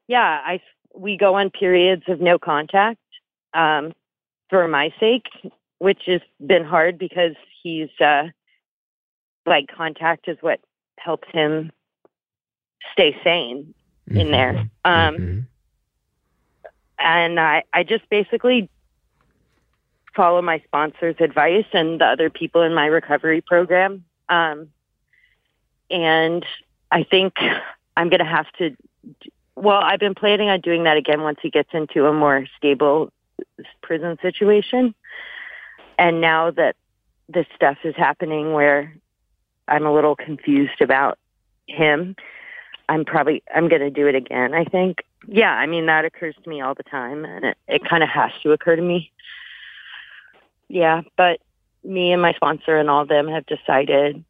[0.08, 0.60] yeah, I
[0.94, 3.00] we go on periods of no contact
[3.52, 3.92] um,
[4.48, 5.26] for my sake,
[5.78, 8.28] which has been hard because he's uh,
[9.46, 10.60] like contact is what
[10.98, 11.72] helps him
[12.92, 13.74] stay sane
[14.06, 14.68] in there.
[14.84, 15.46] Um, Mhm.
[16.98, 18.68] and I, I just basically
[20.14, 24.04] follow my sponsor's advice and the other people in my recovery program.
[24.28, 24.68] Um,
[25.90, 26.44] and
[26.90, 27.34] I think
[27.96, 28.76] I'm going to have to,
[29.56, 33.12] well, I've been planning on doing that again once he gets into a more stable
[33.82, 34.94] prison situation.
[35.98, 36.76] And now that
[37.28, 38.94] this stuff is happening where
[39.68, 41.18] I'm a little confused about
[41.66, 42.16] him,
[42.88, 46.34] I'm probably, I'm going to do it again, I think yeah, I mean that occurs
[46.42, 49.10] to me all the time, and it, it kind of has to occur to me.
[50.74, 51.38] Yeah, but
[51.84, 54.24] me and my sponsor and all of them have decided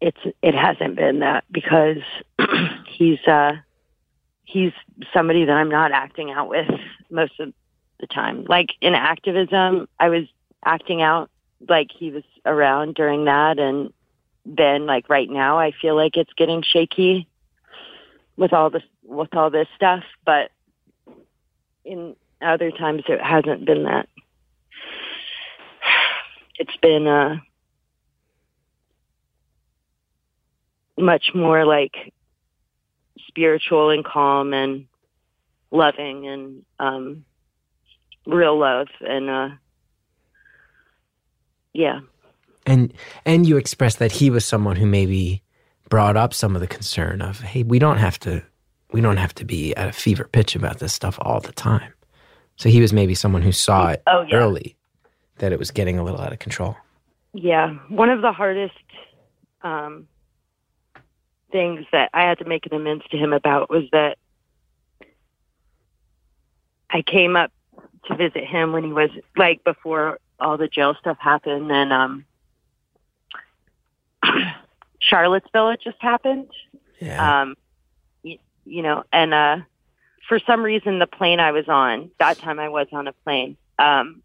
[0.00, 1.96] it's it hasn't been that because
[2.86, 3.54] he's uh
[4.44, 4.70] he's
[5.12, 6.70] somebody that I'm not acting out with
[7.10, 7.52] most of
[7.98, 8.44] the time.
[8.48, 10.28] Like in activism, I was
[10.64, 11.30] acting out
[11.68, 13.92] like he was around during that, and
[14.46, 17.26] then like right now, I feel like it's getting shaky
[18.36, 20.52] with all this with all this stuff, but
[21.84, 24.08] in other times it hasn't been that.
[26.58, 27.36] It's been uh,
[30.98, 32.12] much more like
[33.26, 34.86] spiritual and calm and
[35.70, 37.24] loving and um,
[38.26, 39.48] real love and uh,
[41.72, 42.00] yeah.
[42.66, 42.92] And
[43.24, 45.42] and you expressed that he was someone who maybe
[45.88, 48.42] brought up some of the concern of, hey, we don't have to
[48.92, 51.92] we don't have to be at a fever pitch about this stuff all the time.
[52.56, 54.36] So he was maybe someone who saw it Oh, yeah.
[54.36, 54.76] early
[55.38, 56.76] that it was getting a little out of control.
[57.32, 58.74] Yeah, one of the hardest
[59.62, 60.08] um,
[61.52, 64.18] things that I had to make an amends to him about was that
[66.90, 67.52] I came up
[68.06, 72.24] to visit him when he was like before all the jail stuff happened, and um,
[75.00, 76.50] Charlottesville had just happened.
[77.00, 77.42] Yeah.
[77.42, 77.56] Um,
[78.22, 79.58] you, you know, and uh,
[80.28, 83.56] for some reason, the plane I was on that time I was on a plane
[83.78, 84.22] um,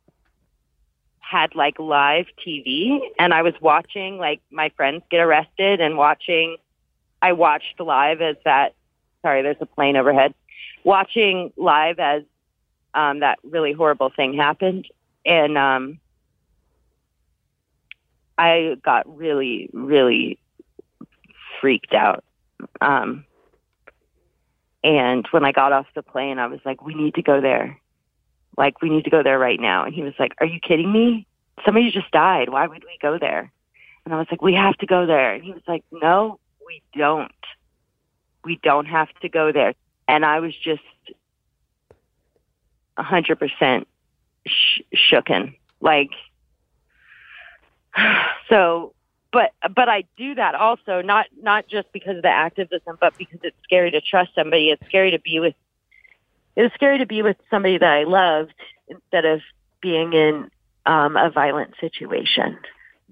[1.33, 6.57] had like live TV, and I was watching like my friends get arrested and watching.
[7.23, 8.75] I watched live as that.
[9.23, 10.35] Sorry, there's a plane overhead.
[10.83, 12.21] Watching live as
[12.93, 14.87] um, that really horrible thing happened,
[15.25, 15.99] and um,
[18.37, 20.37] I got really, really
[21.59, 22.23] freaked out.
[22.79, 23.25] Um,
[24.83, 27.79] and when I got off the plane, I was like, we need to go there.
[28.57, 29.85] Like, we need to go there right now.
[29.85, 31.27] And he was like, are you kidding me?
[31.65, 32.49] Somebody just died.
[32.49, 33.51] Why would we go there?
[34.05, 35.33] And I was like, we have to go there.
[35.33, 37.31] And he was like, no, we don't.
[38.43, 39.73] We don't have to go there.
[40.07, 40.81] And I was just
[42.97, 43.87] a hundred percent
[44.45, 45.55] sh- shooken.
[45.79, 46.09] Like,
[48.49, 48.93] so
[49.33, 53.39] but but I do that also not not just because of the activism, but because
[53.43, 54.69] it's scary to trust somebody.
[54.69, 55.55] It's scary to be with.
[56.55, 58.53] It was scary to be with somebody that I loved
[58.87, 59.41] instead of
[59.81, 60.49] being in
[60.85, 62.57] um, a violent situation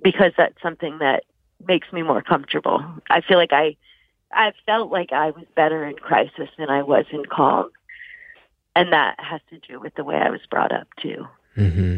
[0.03, 1.23] because that's something that
[1.67, 2.83] makes me more comfortable.
[3.09, 3.77] I feel like I
[4.33, 7.69] I felt like I was better in crisis than I was in calm,
[8.75, 11.27] and that has to do with the way I was brought up too.
[11.55, 11.97] hmm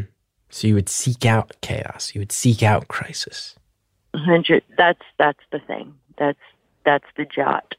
[0.50, 2.12] So you would seek out chaos.
[2.14, 3.54] You would seek out crisis.
[4.14, 4.62] Hundred.
[4.76, 5.94] That's that's the thing.
[6.18, 6.38] That's
[6.84, 7.74] that's the jot.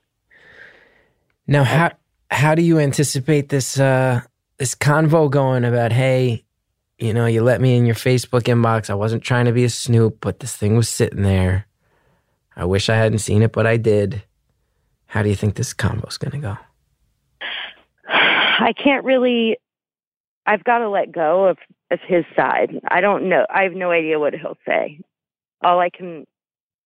[1.48, 1.92] Now, how
[2.30, 4.22] how do you anticipate this uh,
[4.58, 5.92] this convo going about?
[5.92, 6.44] Hey,
[6.98, 8.90] you know, you let me in your Facebook inbox.
[8.90, 11.68] I wasn't trying to be a snoop, but this thing was sitting there.
[12.56, 14.24] I wish I hadn't seen it, but I did.
[15.08, 16.58] How do you think this convo's going to go?
[18.08, 19.58] I can't really.
[20.46, 21.58] I've got to let go of
[21.92, 22.80] of his side.
[22.88, 23.46] I don't know.
[23.54, 25.00] I have no idea what he'll say.
[25.64, 26.26] All I can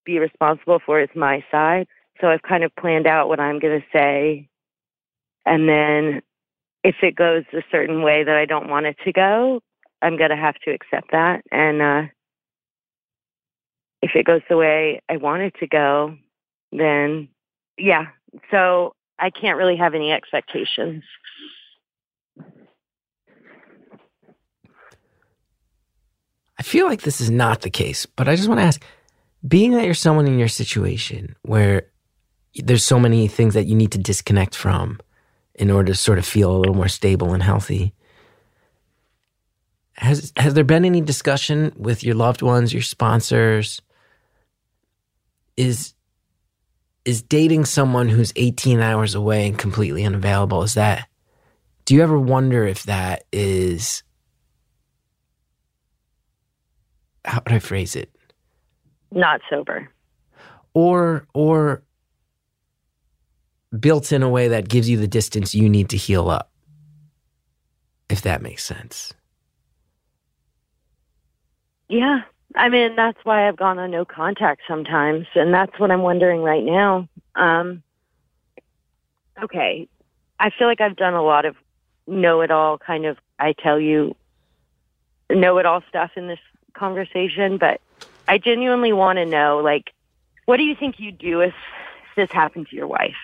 [0.05, 1.87] be responsible for is my side.
[2.19, 4.48] So I've kind of planned out what I'm going to say,
[5.45, 6.21] and then
[6.83, 9.61] if it goes a certain way that I don't want it to go,
[10.01, 11.41] I'm going to have to accept that.
[11.51, 12.01] And uh,
[14.01, 16.15] if it goes the way I want it to go,
[16.71, 17.27] then
[17.77, 18.07] yeah.
[18.51, 21.03] So I can't really have any expectations.
[26.57, 28.83] I feel like this is not the case, but I just want to ask
[29.47, 31.87] being that you're someone in your situation where
[32.55, 34.99] there's so many things that you need to disconnect from
[35.59, 37.93] in order to sort of feel a little more stable and healthy.
[39.93, 43.81] Has has there been any discussion with your loved ones, your sponsors?
[45.57, 45.93] Is
[47.03, 51.07] is dating someone who's 18 hours away and completely unavailable is that
[51.85, 54.03] do you ever wonder if that is
[57.25, 58.15] how would I phrase it?
[59.11, 59.89] Not sober.
[60.73, 61.83] Or or
[63.77, 66.51] built in a way that gives you the distance you need to heal up.
[68.09, 69.13] If that makes sense.
[71.87, 72.21] Yeah.
[72.55, 75.27] I mean, that's why I've gone on no contact sometimes.
[75.35, 77.07] And that's what I'm wondering right now.
[77.35, 77.83] Um,
[79.43, 79.87] okay.
[80.39, 81.55] I feel like I've done a lot of
[82.07, 84.15] know it all kind of, I tell you,
[85.29, 86.39] know it all stuff in this
[86.73, 87.81] conversation, but
[88.27, 89.91] I genuinely want to know, like,
[90.45, 91.53] what do you think you'd do if
[92.15, 93.15] this happened to your wife?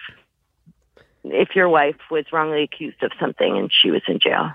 [1.31, 4.51] If your wife was wrongly accused of something and she was in jail,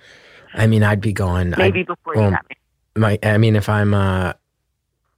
[0.54, 2.46] I mean, I'd be going maybe I'd- before well, you got
[2.96, 3.18] my.
[3.22, 4.32] I mean if I'm uh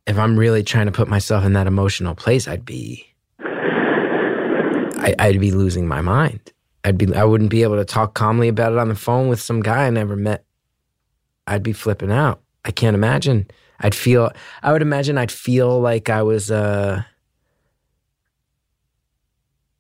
[0.07, 3.07] if I'm really trying to put myself in that emotional place, I'd be
[3.40, 6.40] I, I'd be losing my mind.
[6.84, 9.40] I'd be I wouldn't be able to talk calmly about it on the phone with
[9.40, 10.44] some guy I never met.
[11.46, 12.40] I'd be flipping out.
[12.64, 13.48] I can't imagine.
[13.80, 14.30] I'd feel
[14.62, 17.03] I would imagine I'd feel like I was uh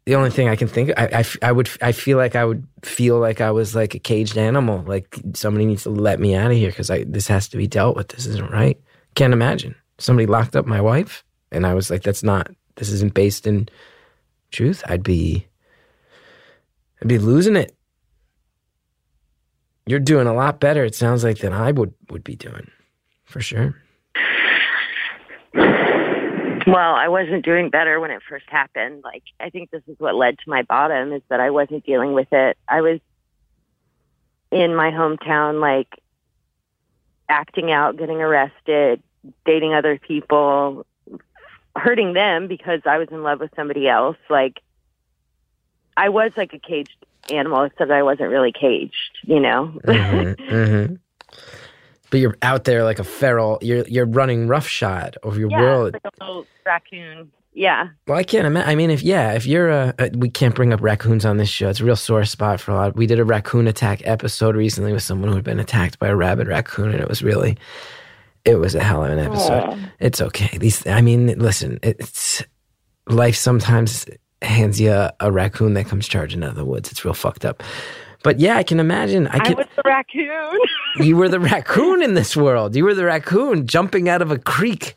[0.04, 2.66] the only thing I can think I, I, I would I feel like I would
[2.82, 6.50] feel like I was like a caged animal like somebody needs to let me out
[6.50, 8.08] of here because I this has to be dealt with.
[8.08, 8.80] This isn't right.
[9.14, 9.74] Can't imagine.
[9.98, 13.68] Somebody locked up my wife and I was like that's not this isn't based in
[14.50, 14.82] truth.
[14.86, 15.46] I'd be
[17.00, 17.76] I'd be losing it.
[19.86, 22.70] You're doing a lot better it sounds like than I would would be doing
[23.24, 23.81] for sure
[26.66, 29.02] Well, I wasn't doing better when it first happened.
[29.04, 32.12] Like, I think this is what led to my bottom is that I wasn't dealing
[32.12, 32.56] with it.
[32.68, 33.00] I was,
[34.50, 35.88] in my hometown, like
[37.28, 39.02] acting out, getting arrested,
[39.44, 40.86] dating other people,
[41.74, 44.18] hurting them because I was in love with somebody else.
[44.28, 44.60] Like
[45.96, 46.96] I was like a caged
[47.30, 49.72] animal, except I wasn't really caged, you know.
[49.84, 50.98] Mhm, mhm.
[52.12, 53.58] But you're out there like a feral.
[53.62, 55.94] You're you're running roughshod over your yeah, world.
[55.94, 57.32] like a little raccoon.
[57.54, 57.88] Yeah.
[58.06, 58.68] Well, I can't imagine.
[58.68, 61.48] I mean, if yeah, if you're a, a, we can't bring up raccoons on this
[61.48, 61.70] show.
[61.70, 62.96] It's a real sore spot for a lot.
[62.96, 66.14] We did a raccoon attack episode recently with someone who had been attacked by a
[66.14, 67.56] rabid raccoon, and it was really,
[68.44, 69.90] it was a hell of an episode.
[69.98, 70.58] It's okay.
[70.58, 72.44] These, I mean, listen, it's
[73.06, 74.04] life sometimes
[74.42, 76.90] hands you a, a raccoon that comes charging out of the woods.
[76.90, 77.62] It's real fucked up.
[78.22, 79.28] But yeah, I can imagine.
[79.28, 79.56] I I, can.
[79.56, 80.58] was the raccoon.
[80.96, 82.76] you were the raccoon in this world.
[82.76, 84.94] You were the raccoon jumping out of a creek,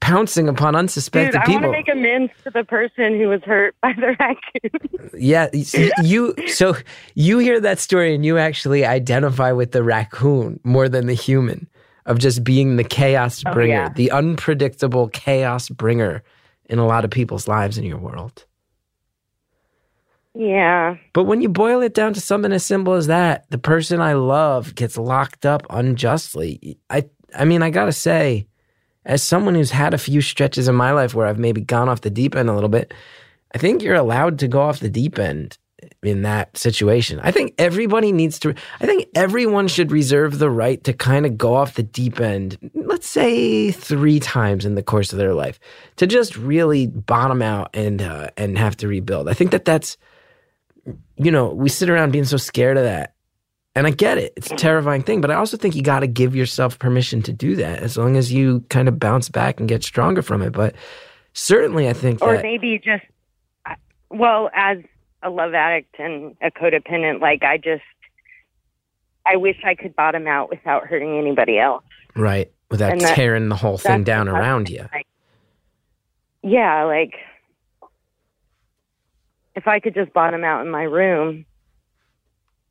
[0.00, 3.74] pouncing upon unsuspected Dude, I want to make amends to the person who was hurt
[3.82, 5.10] by the raccoon.
[5.18, 6.76] Yeah, you, you so
[7.14, 11.68] you hear that story and you actually identify with the raccoon more than the human
[12.06, 13.88] of just being the chaos Oh, bringer, yeah.
[13.90, 16.22] the unpredictable chaos bringer
[16.66, 18.44] in a lot of people's lives in your world.
[20.34, 20.96] Yeah.
[21.12, 24.14] But when you boil it down to something as simple as that, the person I
[24.14, 26.78] love gets locked up unjustly.
[26.90, 28.46] I I mean, I got to say
[29.04, 32.00] as someone who's had a few stretches in my life where I've maybe gone off
[32.00, 32.94] the deep end a little bit,
[33.54, 35.58] I think you're allowed to go off the deep end
[36.02, 37.20] in that situation.
[37.22, 41.38] I think everybody needs to I think everyone should reserve the right to kind of
[41.38, 45.60] go off the deep end, let's say 3 times in the course of their life
[45.96, 49.28] to just really bottom out and uh, and have to rebuild.
[49.28, 49.96] I think that that's
[51.16, 53.14] you know, we sit around being so scared of that.
[53.76, 54.32] And I get it.
[54.36, 57.32] It's a terrifying thing, but I also think you got to give yourself permission to
[57.32, 60.52] do that as long as you kind of bounce back and get stronger from it.
[60.52, 60.76] But
[61.32, 63.02] certainly I think Or that maybe just,
[63.66, 63.74] uh,
[64.10, 64.78] well, as
[65.24, 67.82] a love addict and a codependent, like I just,
[69.26, 71.82] I wish I could bottom out without hurting anybody else.
[72.14, 74.86] right, without and that- tearing the whole thing down around you.
[76.42, 77.14] Yeah, like
[79.54, 81.46] if I could just bottom out in my room,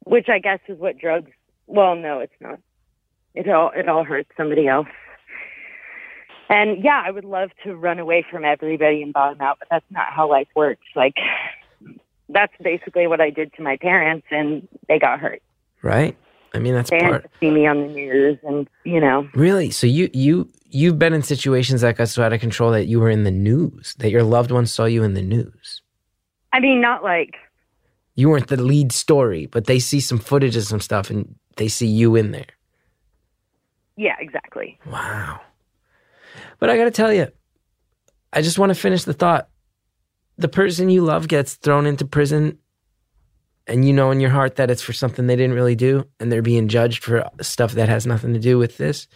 [0.05, 1.31] which I guess is what drugs.
[1.67, 2.59] Well, no, it's not.
[3.36, 4.88] It all it all hurts somebody else.
[6.49, 9.86] And yeah, I would love to run away from everybody and bottom out, but that's
[9.89, 10.86] not how life works.
[10.95, 11.15] Like
[12.29, 15.41] that's basically what I did to my parents, and they got hurt.
[15.81, 16.17] Right?
[16.53, 19.71] I mean, that's They had to see me on the news, and you know, Really?
[19.71, 22.99] So you you you've been in situations that got so out of control that you
[22.99, 25.82] were in the news, that your loved ones saw you in the news.
[26.53, 27.35] I mean, not like
[28.15, 31.67] You weren't the lead story, but they see some footage of some stuff and they
[31.67, 32.45] see you in there.
[33.97, 34.79] yeah, exactly.
[34.85, 35.41] Wow.
[36.59, 37.27] But I got to tell you,
[38.31, 39.49] I just want to finish the thought.
[40.37, 42.57] The person you love gets thrown into prison,
[43.67, 46.31] and you know in your heart that it's for something they didn't really do, and
[46.31, 49.07] they're being judged for stuff that has nothing to do with this.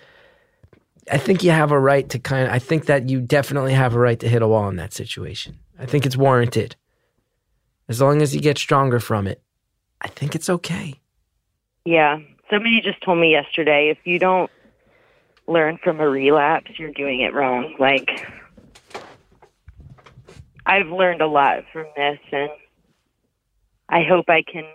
[1.11, 3.95] I think you have a right to kind of, I think that you definitely have
[3.95, 5.57] a right to hit a wall in that situation.
[5.79, 6.75] I think it's warranted.
[7.89, 9.41] As long as you get stronger from it,
[10.01, 10.99] I think it's okay.
[11.85, 12.19] Yeah.
[12.49, 14.51] Somebody just told me yesterday if you don't
[15.47, 17.75] learn from a relapse, you're doing it wrong.
[17.79, 18.25] Like,
[20.65, 22.49] I've learned a lot from this, and
[23.89, 24.65] I hope I can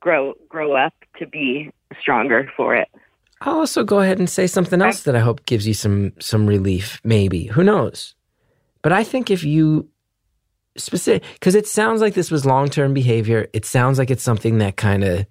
[0.00, 2.88] grow grow up to be stronger for it.
[3.40, 6.46] I'll also go ahead and say something else that I hope gives you some some
[6.46, 7.00] relief.
[7.04, 8.14] Maybe who knows?
[8.82, 9.88] But I think if you
[10.76, 13.48] specific, because it sounds like this was long term behavior.
[13.52, 15.26] It sounds like it's something that kind of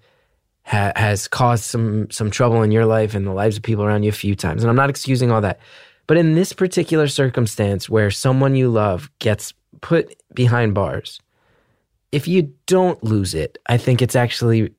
[0.64, 4.04] ha- has caused some some trouble in your life and the lives of people around
[4.04, 4.64] you a few times.
[4.64, 5.60] And I'm not excusing all that,
[6.08, 11.20] but in this particular circumstance where someone you love gets put behind bars,
[12.12, 14.74] if you don't lose it, I think it's actually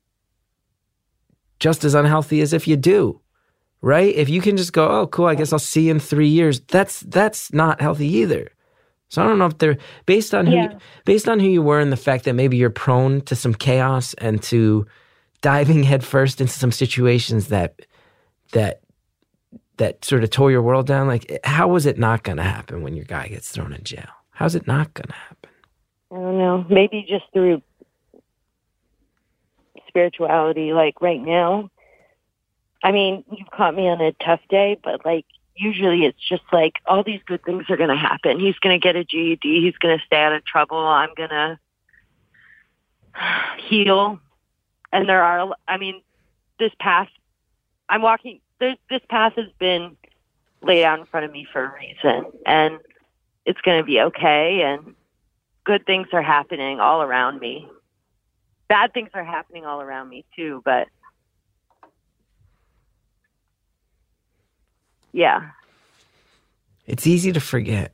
[1.59, 3.19] just as unhealthy as if you do
[3.81, 6.27] right if you can just go oh cool i guess i'll see you in three
[6.27, 8.49] years that's that's not healthy either
[9.09, 10.77] so i don't know if they're based on who Yeah.
[11.05, 14.13] based on who you were and the fact that maybe you're prone to some chaos
[14.15, 14.85] and to
[15.41, 17.81] diving headfirst into some situations that
[18.51, 18.81] that
[19.77, 22.81] that sort of tore your world down like how was it not going to happen
[22.81, 25.49] when your guy gets thrown in jail how's it not going to happen
[26.11, 26.65] I don't know.
[26.69, 27.61] Maybe just through
[29.87, 30.71] spirituality.
[30.71, 31.69] Like right now,
[32.83, 35.25] I mean, you've caught me on a tough day, but like
[35.55, 38.39] usually it's just like all these good things are going to happen.
[38.39, 39.61] He's going to get a GED.
[39.61, 40.77] He's going to stay out of trouble.
[40.77, 41.59] I'm going to
[43.67, 44.19] heal.
[44.91, 46.01] And there are, I mean,
[46.59, 47.09] this path,
[47.89, 49.97] I'm walking, this, this path has been
[50.61, 52.31] laid out in front of me for a reason.
[52.45, 52.79] And
[53.45, 54.61] it's going to be okay.
[54.61, 54.95] And
[55.63, 57.67] good things are happening all around me.
[58.67, 60.87] Bad things are happening all around me too, but
[65.15, 65.51] Yeah.
[66.85, 67.93] It's easy to forget.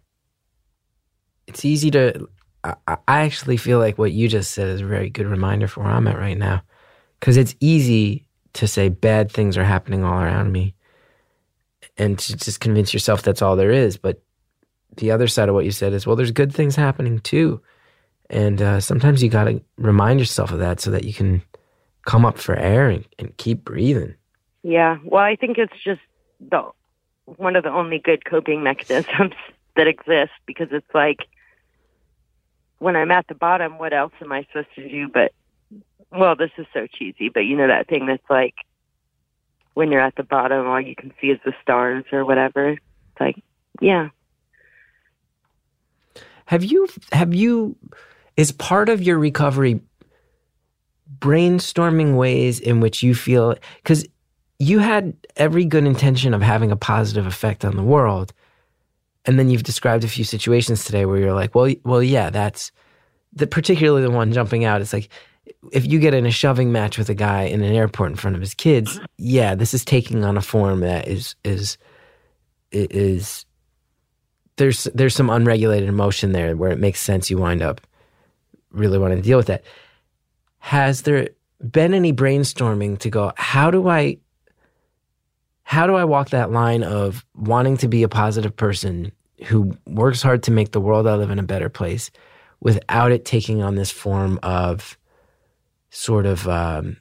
[1.45, 2.27] It's easy to.
[2.63, 5.83] I, I actually feel like what you just said is a very good reminder for
[5.83, 6.63] where I'm at right now.
[7.19, 10.73] Because it's easy to say bad things are happening all around me
[11.95, 13.97] and to just convince yourself that's all there is.
[13.97, 14.23] But
[14.97, 17.61] the other side of what you said is, well, there's good things happening too.
[18.31, 21.43] And uh, sometimes you got to remind yourself of that so that you can
[22.03, 24.15] come up for air and, and keep breathing.
[24.63, 24.97] Yeah.
[25.05, 26.01] Well, I think it's just
[26.39, 26.71] the
[27.37, 29.33] one of the only good coping mechanisms
[29.75, 31.19] that exist because it's like
[32.79, 35.07] when I'm at the bottom, what else am I supposed to do?
[35.07, 35.31] But
[36.11, 38.55] well, this is so cheesy, but you know that thing that's like
[39.73, 42.69] when you're at the bottom, all you can see is the stars or whatever.
[42.69, 43.41] It's like,
[43.79, 44.09] yeah.
[46.45, 47.77] Have you have you
[48.35, 49.79] is part of your recovery
[51.19, 54.05] brainstorming ways in which you feel cuz
[54.61, 58.31] you had every good intention of having a positive effect on the world
[59.25, 62.71] and then you've described a few situations today where you're like, well well yeah, that's
[63.33, 65.09] the particularly the one jumping out it's like
[65.71, 68.35] if you get in a shoving match with a guy in an airport in front
[68.35, 71.79] of his kids, yeah, this is taking on a form that is is
[72.71, 73.45] is
[74.57, 77.81] there's there's some unregulated emotion there where it makes sense you wind up
[78.69, 79.63] really wanting to deal with that.
[80.59, 84.17] Has there been any brainstorming to go, how do I
[85.71, 89.13] how do I walk that line of wanting to be a positive person
[89.45, 92.11] who works hard to make the world I live in a better place
[92.59, 94.97] without it taking on this form of
[95.89, 96.97] sort of um,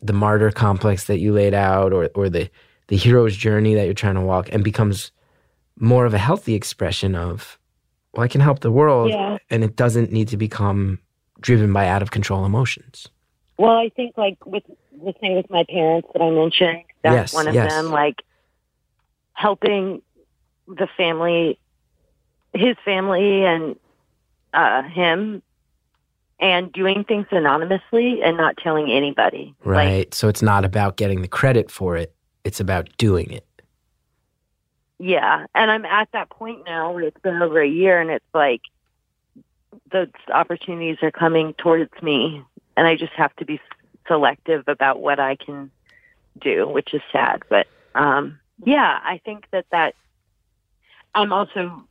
[0.00, 2.48] the martyr complex that you laid out or or the
[2.86, 5.10] the hero's journey that you're trying to walk and becomes
[5.80, 7.58] more of a healthy expression of
[8.12, 9.38] well I can help the world Yeah.
[9.50, 11.00] and it doesn't need to become
[11.40, 13.08] driven by out of control emotions.
[13.58, 14.62] Well, I think like with
[15.04, 17.72] the thing with my parents that I mentioned, that's Yes, one of yes.
[17.72, 17.90] them.
[17.90, 18.22] Like
[19.32, 20.02] helping
[20.66, 21.58] the family,
[22.52, 23.76] his family, and
[24.52, 25.42] uh, him,
[26.40, 29.54] and doing things anonymously and not telling anybody.
[29.64, 29.98] Right.
[29.98, 32.14] Like, so it's not about getting the credit for it.
[32.44, 33.44] It's about doing it.
[34.98, 38.24] yeah, and I'm at that point now where it's been over a year, and it's
[38.34, 38.62] like
[39.92, 42.42] those opportunities are coming towards me,
[42.76, 43.60] and I just have to be
[44.06, 45.70] selective about what I can
[46.38, 47.42] do, which is sad.
[47.50, 49.94] But um, yeah, I think that that
[51.14, 51.84] I'm also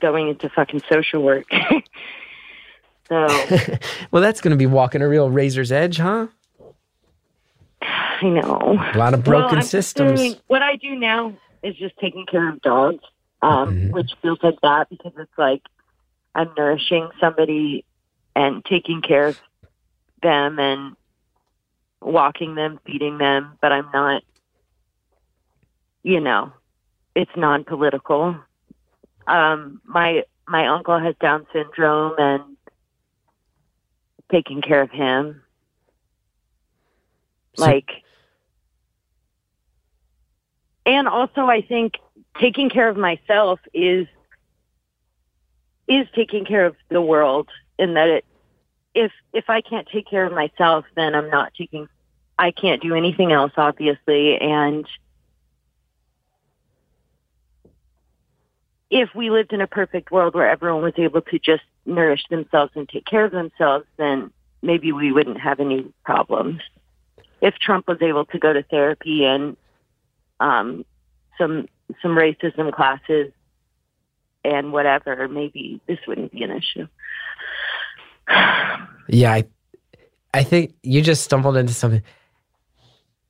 [0.00, 1.46] going into fucking social work.
[3.08, 3.26] so
[4.10, 6.26] well, that's going to be walking a real razor's edge, huh?
[7.82, 8.78] I know.
[8.94, 10.20] A lot of broken I'm systems.
[10.20, 13.02] doing- what I do now is just taking care of dogs,
[13.42, 13.90] um, Mhm.
[13.92, 15.62] which feels like that because it's like
[16.34, 17.84] I'm nourishing somebody
[18.34, 19.38] and taking care of
[20.22, 20.96] them and
[22.04, 24.22] walking them, feeding them, but I'm not,
[26.02, 26.52] you know,
[27.14, 28.36] it's non-political.
[29.26, 32.42] Um, my my uncle has Down syndrome and
[34.30, 35.42] taking care of him,
[37.56, 37.90] So- like
[40.86, 41.94] and also I think
[42.40, 44.06] taking care of myself is
[45.86, 47.48] is taking care of the world
[47.78, 48.24] in that it
[48.94, 51.88] if if I can't take care of myself then I'm not taking
[52.38, 54.86] I can't do anything else obviously and
[58.90, 62.72] if we lived in a perfect world where everyone was able to just nourish themselves
[62.74, 64.30] and take care of themselves then
[64.62, 66.60] maybe we wouldn't have any problems
[67.44, 69.56] if Trump was able to go to therapy and
[70.40, 70.84] um,
[71.36, 71.68] some
[72.00, 73.32] some racism classes
[74.42, 76.86] and whatever, maybe this wouldn't be an issue.
[79.06, 79.44] Yeah, I,
[80.32, 82.02] I think you just stumbled into something.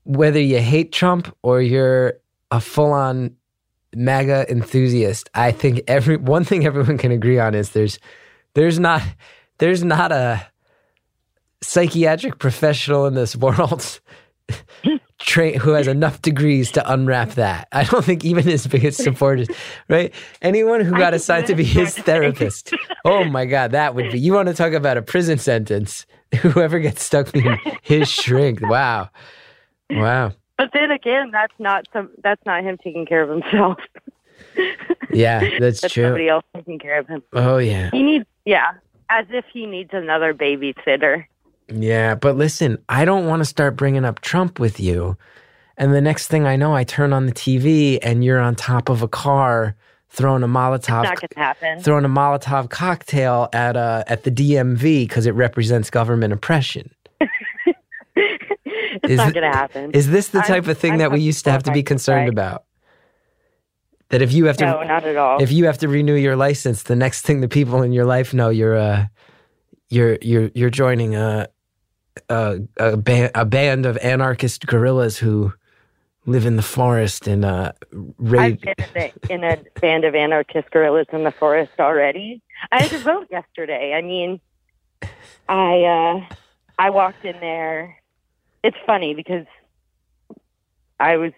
[0.05, 2.15] Whether you hate Trump or you're
[2.51, 3.37] a full-on
[3.97, 7.99] MAGA enthusiast, I think every one thing everyone can agree on is there's
[8.55, 9.03] there's not
[9.59, 10.47] there's not a
[11.63, 14.01] psychiatric professional in this world
[15.19, 17.69] tra- who has enough degrees to unwrap that.
[17.73, 19.49] I don't think even his biggest supporters,
[19.89, 20.13] right?
[20.43, 22.75] Anyone who got assigned to be his therapist.
[23.05, 24.21] Oh my God, that would be.
[24.21, 26.07] You want to talk about a prison sentence?
[26.41, 28.61] Whoever gets stuck being his shrink.
[28.61, 29.09] Wow.
[29.91, 30.33] Wow.
[30.57, 33.79] But then again, that's not some that's not him taking care of himself.
[35.13, 36.05] Yeah, that's, That's true.
[36.05, 37.23] somebody else taking care of him.
[37.33, 37.91] Oh, yeah.
[37.93, 38.73] He needs yeah,
[39.09, 41.25] as if he needs another babysitter.
[41.69, 45.17] Yeah, but listen, I don't want to start bringing up Trump with you.
[45.77, 48.89] And the next thing I know, I turn on the TV and you're on top
[48.89, 49.77] of a car
[50.09, 51.81] throwing a Molotov Not gonna happen.
[51.81, 56.91] throwing a Molotov cocktail at uh at the DMV because it represents government oppression.
[59.05, 59.91] It's Is not gonna happen.
[59.93, 61.83] Is this the I'm- type of thing I'm that we used to have to be
[61.83, 62.33] concerned say.
[62.33, 62.65] about?
[64.11, 65.43] That if you have to No, not at all.
[65.43, 68.33] if you have to renew your license, the next thing the people in your life
[68.35, 69.07] know you're uh
[69.89, 71.49] you're you're you're joining a
[72.29, 75.53] a a, ba- a band of anarchist guerrillas who
[76.27, 80.71] live in the forest and uh I've been in, the, in a band of anarchist
[80.71, 82.41] guerrillas in the forest already.
[82.73, 83.95] I had to vote yesterday.
[83.95, 84.41] I mean,
[85.49, 85.83] I
[86.31, 86.35] uh,
[86.79, 87.97] I walked in there.
[88.65, 89.45] It's funny because
[90.99, 91.33] I was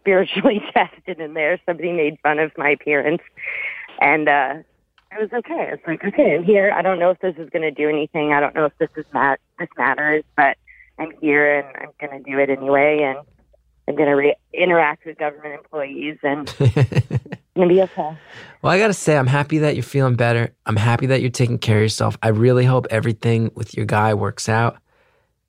[0.00, 1.60] spiritually tested in there.
[1.64, 3.22] Somebody made fun of my appearance,
[4.00, 4.54] and uh,
[5.12, 5.70] I was okay.
[5.72, 6.72] It's like okay, I'm here.
[6.74, 8.32] I don't know if this is going to do anything.
[8.32, 10.56] I don't know if this is mat- this matters, but
[10.98, 13.02] I'm here and I'm going to do it anyway.
[13.02, 13.18] And
[13.88, 18.18] I'm going to re- interact with government employees and going to be okay.
[18.62, 20.52] Well, I got to say, I'm happy that you're feeling better.
[20.66, 22.18] I'm happy that you're taking care of yourself.
[22.20, 24.78] I really hope everything with your guy works out.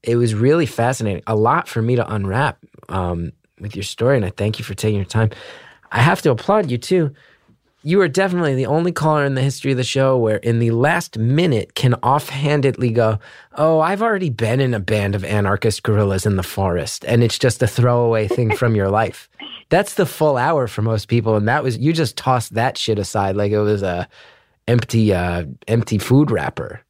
[0.04, 1.24] It was really fascinating.
[1.28, 4.74] A lot for me to unwrap um, with your story, and I thank you for
[4.74, 5.32] taking your time.
[5.91, 7.12] I have to applaud you, too.
[7.84, 10.72] You are definitely the only caller in the history of the show where, in the
[10.72, 13.20] last minute, can offhandedly go,
[13.56, 17.39] Oh, I've already been in a band of anarchist guerrillas in the forest, and it's
[17.39, 19.30] just a throwaway thing from your life.
[19.70, 23.00] That's the full hour for most people, and that was you just tossed that shit
[23.00, 24.08] aside like it was a
[24.68, 26.82] empty, uh, empty food wrapper.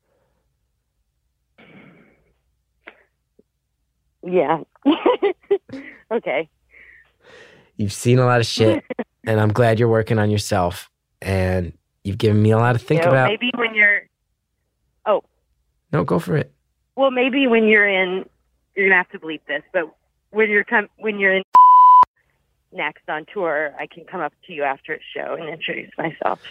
[4.28, 4.64] Yeah.
[6.12, 6.50] okay.
[7.78, 8.84] You've seen a lot of shit,
[9.28, 10.90] and I'm glad you're working on yourself,
[11.22, 11.74] and
[12.04, 13.28] you've given me a lot to think You know, about.
[13.30, 14.02] Maybe when you're,
[15.06, 15.24] Oh.
[15.94, 16.52] No, go for it.
[16.96, 18.26] well, maybe when you're in,
[18.76, 19.84] you're gonna have to bleep this, but
[20.32, 21.44] when you're com- when you're in
[22.72, 26.42] next on tour, I can come up to you after a show and introduce myself.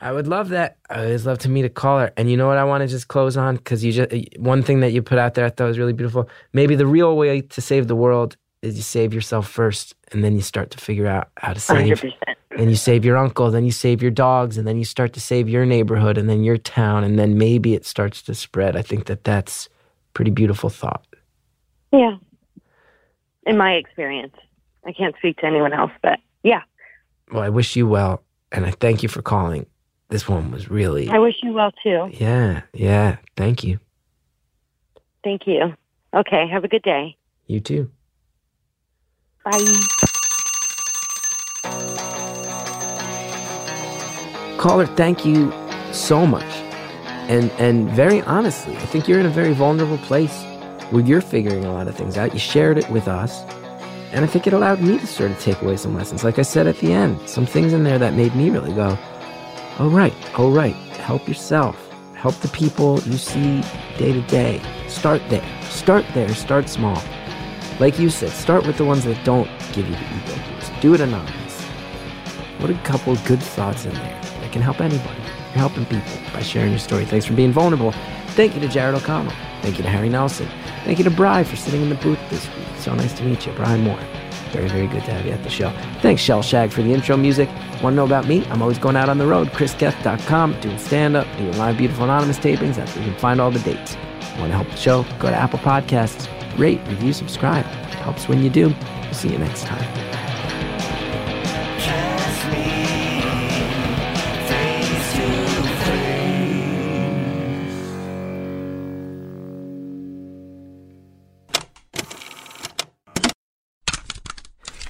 [0.00, 0.78] I would love that.
[0.88, 2.12] I always love to meet a caller.
[2.16, 4.80] And you know what I want to just close on because you just one thing
[4.80, 6.28] that you put out there I thought was really beautiful.
[6.52, 10.34] Maybe the real way to save the world is you save yourself first, and then
[10.34, 12.00] you start to figure out how to save.
[12.00, 12.14] percent.
[12.56, 15.20] Then you save your uncle, then you save your dogs, and then you start to
[15.20, 18.76] save your neighborhood, and then your town, and then maybe it starts to spread.
[18.76, 19.70] I think that that's
[20.12, 21.06] pretty beautiful thought.
[21.90, 22.16] Yeah.
[23.46, 24.34] In my experience,
[24.86, 26.62] I can't speak to anyone else, but yeah,
[27.32, 28.22] Well, I wish you well,
[28.52, 29.66] and I thank you for calling.
[30.08, 32.10] This one was really, I wish you well too.
[32.12, 33.16] yeah, yeah.
[33.36, 33.78] Thank you.
[35.22, 35.74] Thank you.
[36.14, 36.48] Okay.
[36.50, 37.16] Have a good day.
[37.46, 37.90] You too.
[39.44, 39.58] Bye.
[44.58, 45.52] Caller, thank you
[45.92, 46.44] so much.
[47.30, 50.42] And and very honestly, I think you're in a very vulnerable place
[50.90, 52.32] where you're figuring a lot of things out.
[52.34, 53.42] You shared it with us.
[54.12, 56.24] And I think it allowed me to sort of take away some lessons.
[56.24, 58.98] Like I said at the end, some things in there that made me really go,
[59.78, 60.74] oh, right, oh, right.
[60.74, 61.76] Help yourself.
[62.14, 63.62] Help the people you see
[63.98, 64.60] day to day.
[64.88, 65.46] Start there.
[65.62, 66.28] Start there.
[66.34, 67.02] Start small.
[67.78, 70.72] Like you said, start with the ones that don't give you the ego boost.
[70.80, 71.62] Do it anonymous.
[72.58, 75.20] What a couple good thoughts in there that can help anybody.
[75.50, 77.06] You're helping people by sharing your story.
[77.06, 77.92] Thanks for being vulnerable.
[78.34, 79.32] Thank you to Jared O'Connell.
[79.62, 80.48] Thank you to Harry Nelson.
[80.84, 82.66] Thank you to Bry for sitting in the booth this week.
[82.78, 84.00] So nice to meet you, Brian Moore.
[84.50, 85.70] Very, very good to have you at the show.
[86.00, 87.48] Thanks, Shellshag, for the intro music.
[87.82, 88.44] Want to know about me?
[88.46, 89.48] I'm always going out on the road.
[89.48, 92.76] chrisgethard.com, doing stand up, doing live Beautiful Anonymous tapings.
[92.76, 93.96] That's where you can find all the dates.
[94.38, 95.04] Want to help the show?
[95.18, 96.28] Go to Apple Podcasts,
[96.58, 97.64] rate, review, subscribe.
[97.66, 98.68] It helps when you do.
[99.02, 100.19] We'll see you next time.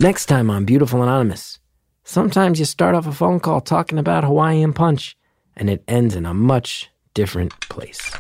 [0.03, 1.59] Next time on Beautiful Anonymous.
[2.05, 5.15] Sometimes you start off a phone call talking about Hawaiian Punch,
[5.55, 8.11] and it ends in a much different place.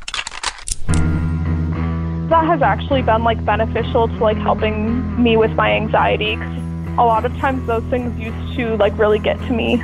[2.29, 6.37] that has actually been like beneficial to like helping me with my anxiety.
[6.37, 6.59] Cause
[6.99, 9.83] a lot of times those things used to like really get to me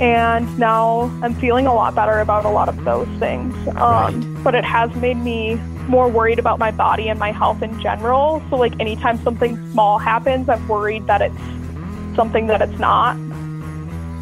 [0.00, 4.54] and now i'm feeling a lot better about a lot of those things um, but
[4.54, 5.54] it has made me
[5.88, 9.98] more worried about my body and my health in general so like anytime something small
[9.98, 13.16] happens i'm worried that it's something that it's not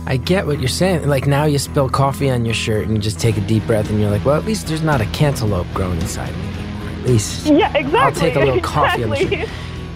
[0.04, 1.08] I get what you're saying.
[1.08, 3.88] Like now you spill coffee on your shirt and you just take a deep breath
[3.88, 6.88] and you're like, well, at least there's not a cantaloupe growing inside me anymore.
[6.90, 7.46] At least.
[7.46, 9.46] yeah exactly I'll take a little coffee on the exactly.
[9.46, 9.48] shirt.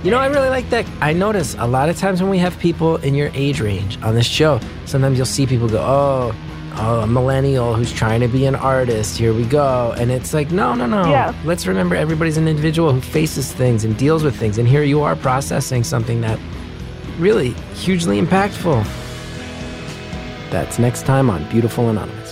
[0.04, 0.86] You know, I really like that.
[1.00, 4.14] I notice a lot of times when we have people in your age range on
[4.14, 6.32] this show, sometimes you'll see people go, oh,
[6.78, 9.18] oh, a millennial who's trying to be an artist.
[9.18, 9.94] Here we go.
[9.98, 11.10] And it's like, no, no, no.
[11.10, 11.34] Yeah.
[11.44, 14.58] Let's remember everybody's an individual who faces things and deals with things.
[14.58, 16.38] And here you are processing something that
[17.18, 18.84] really hugely impactful.
[20.50, 22.25] That's next time on Beautiful Anonymous.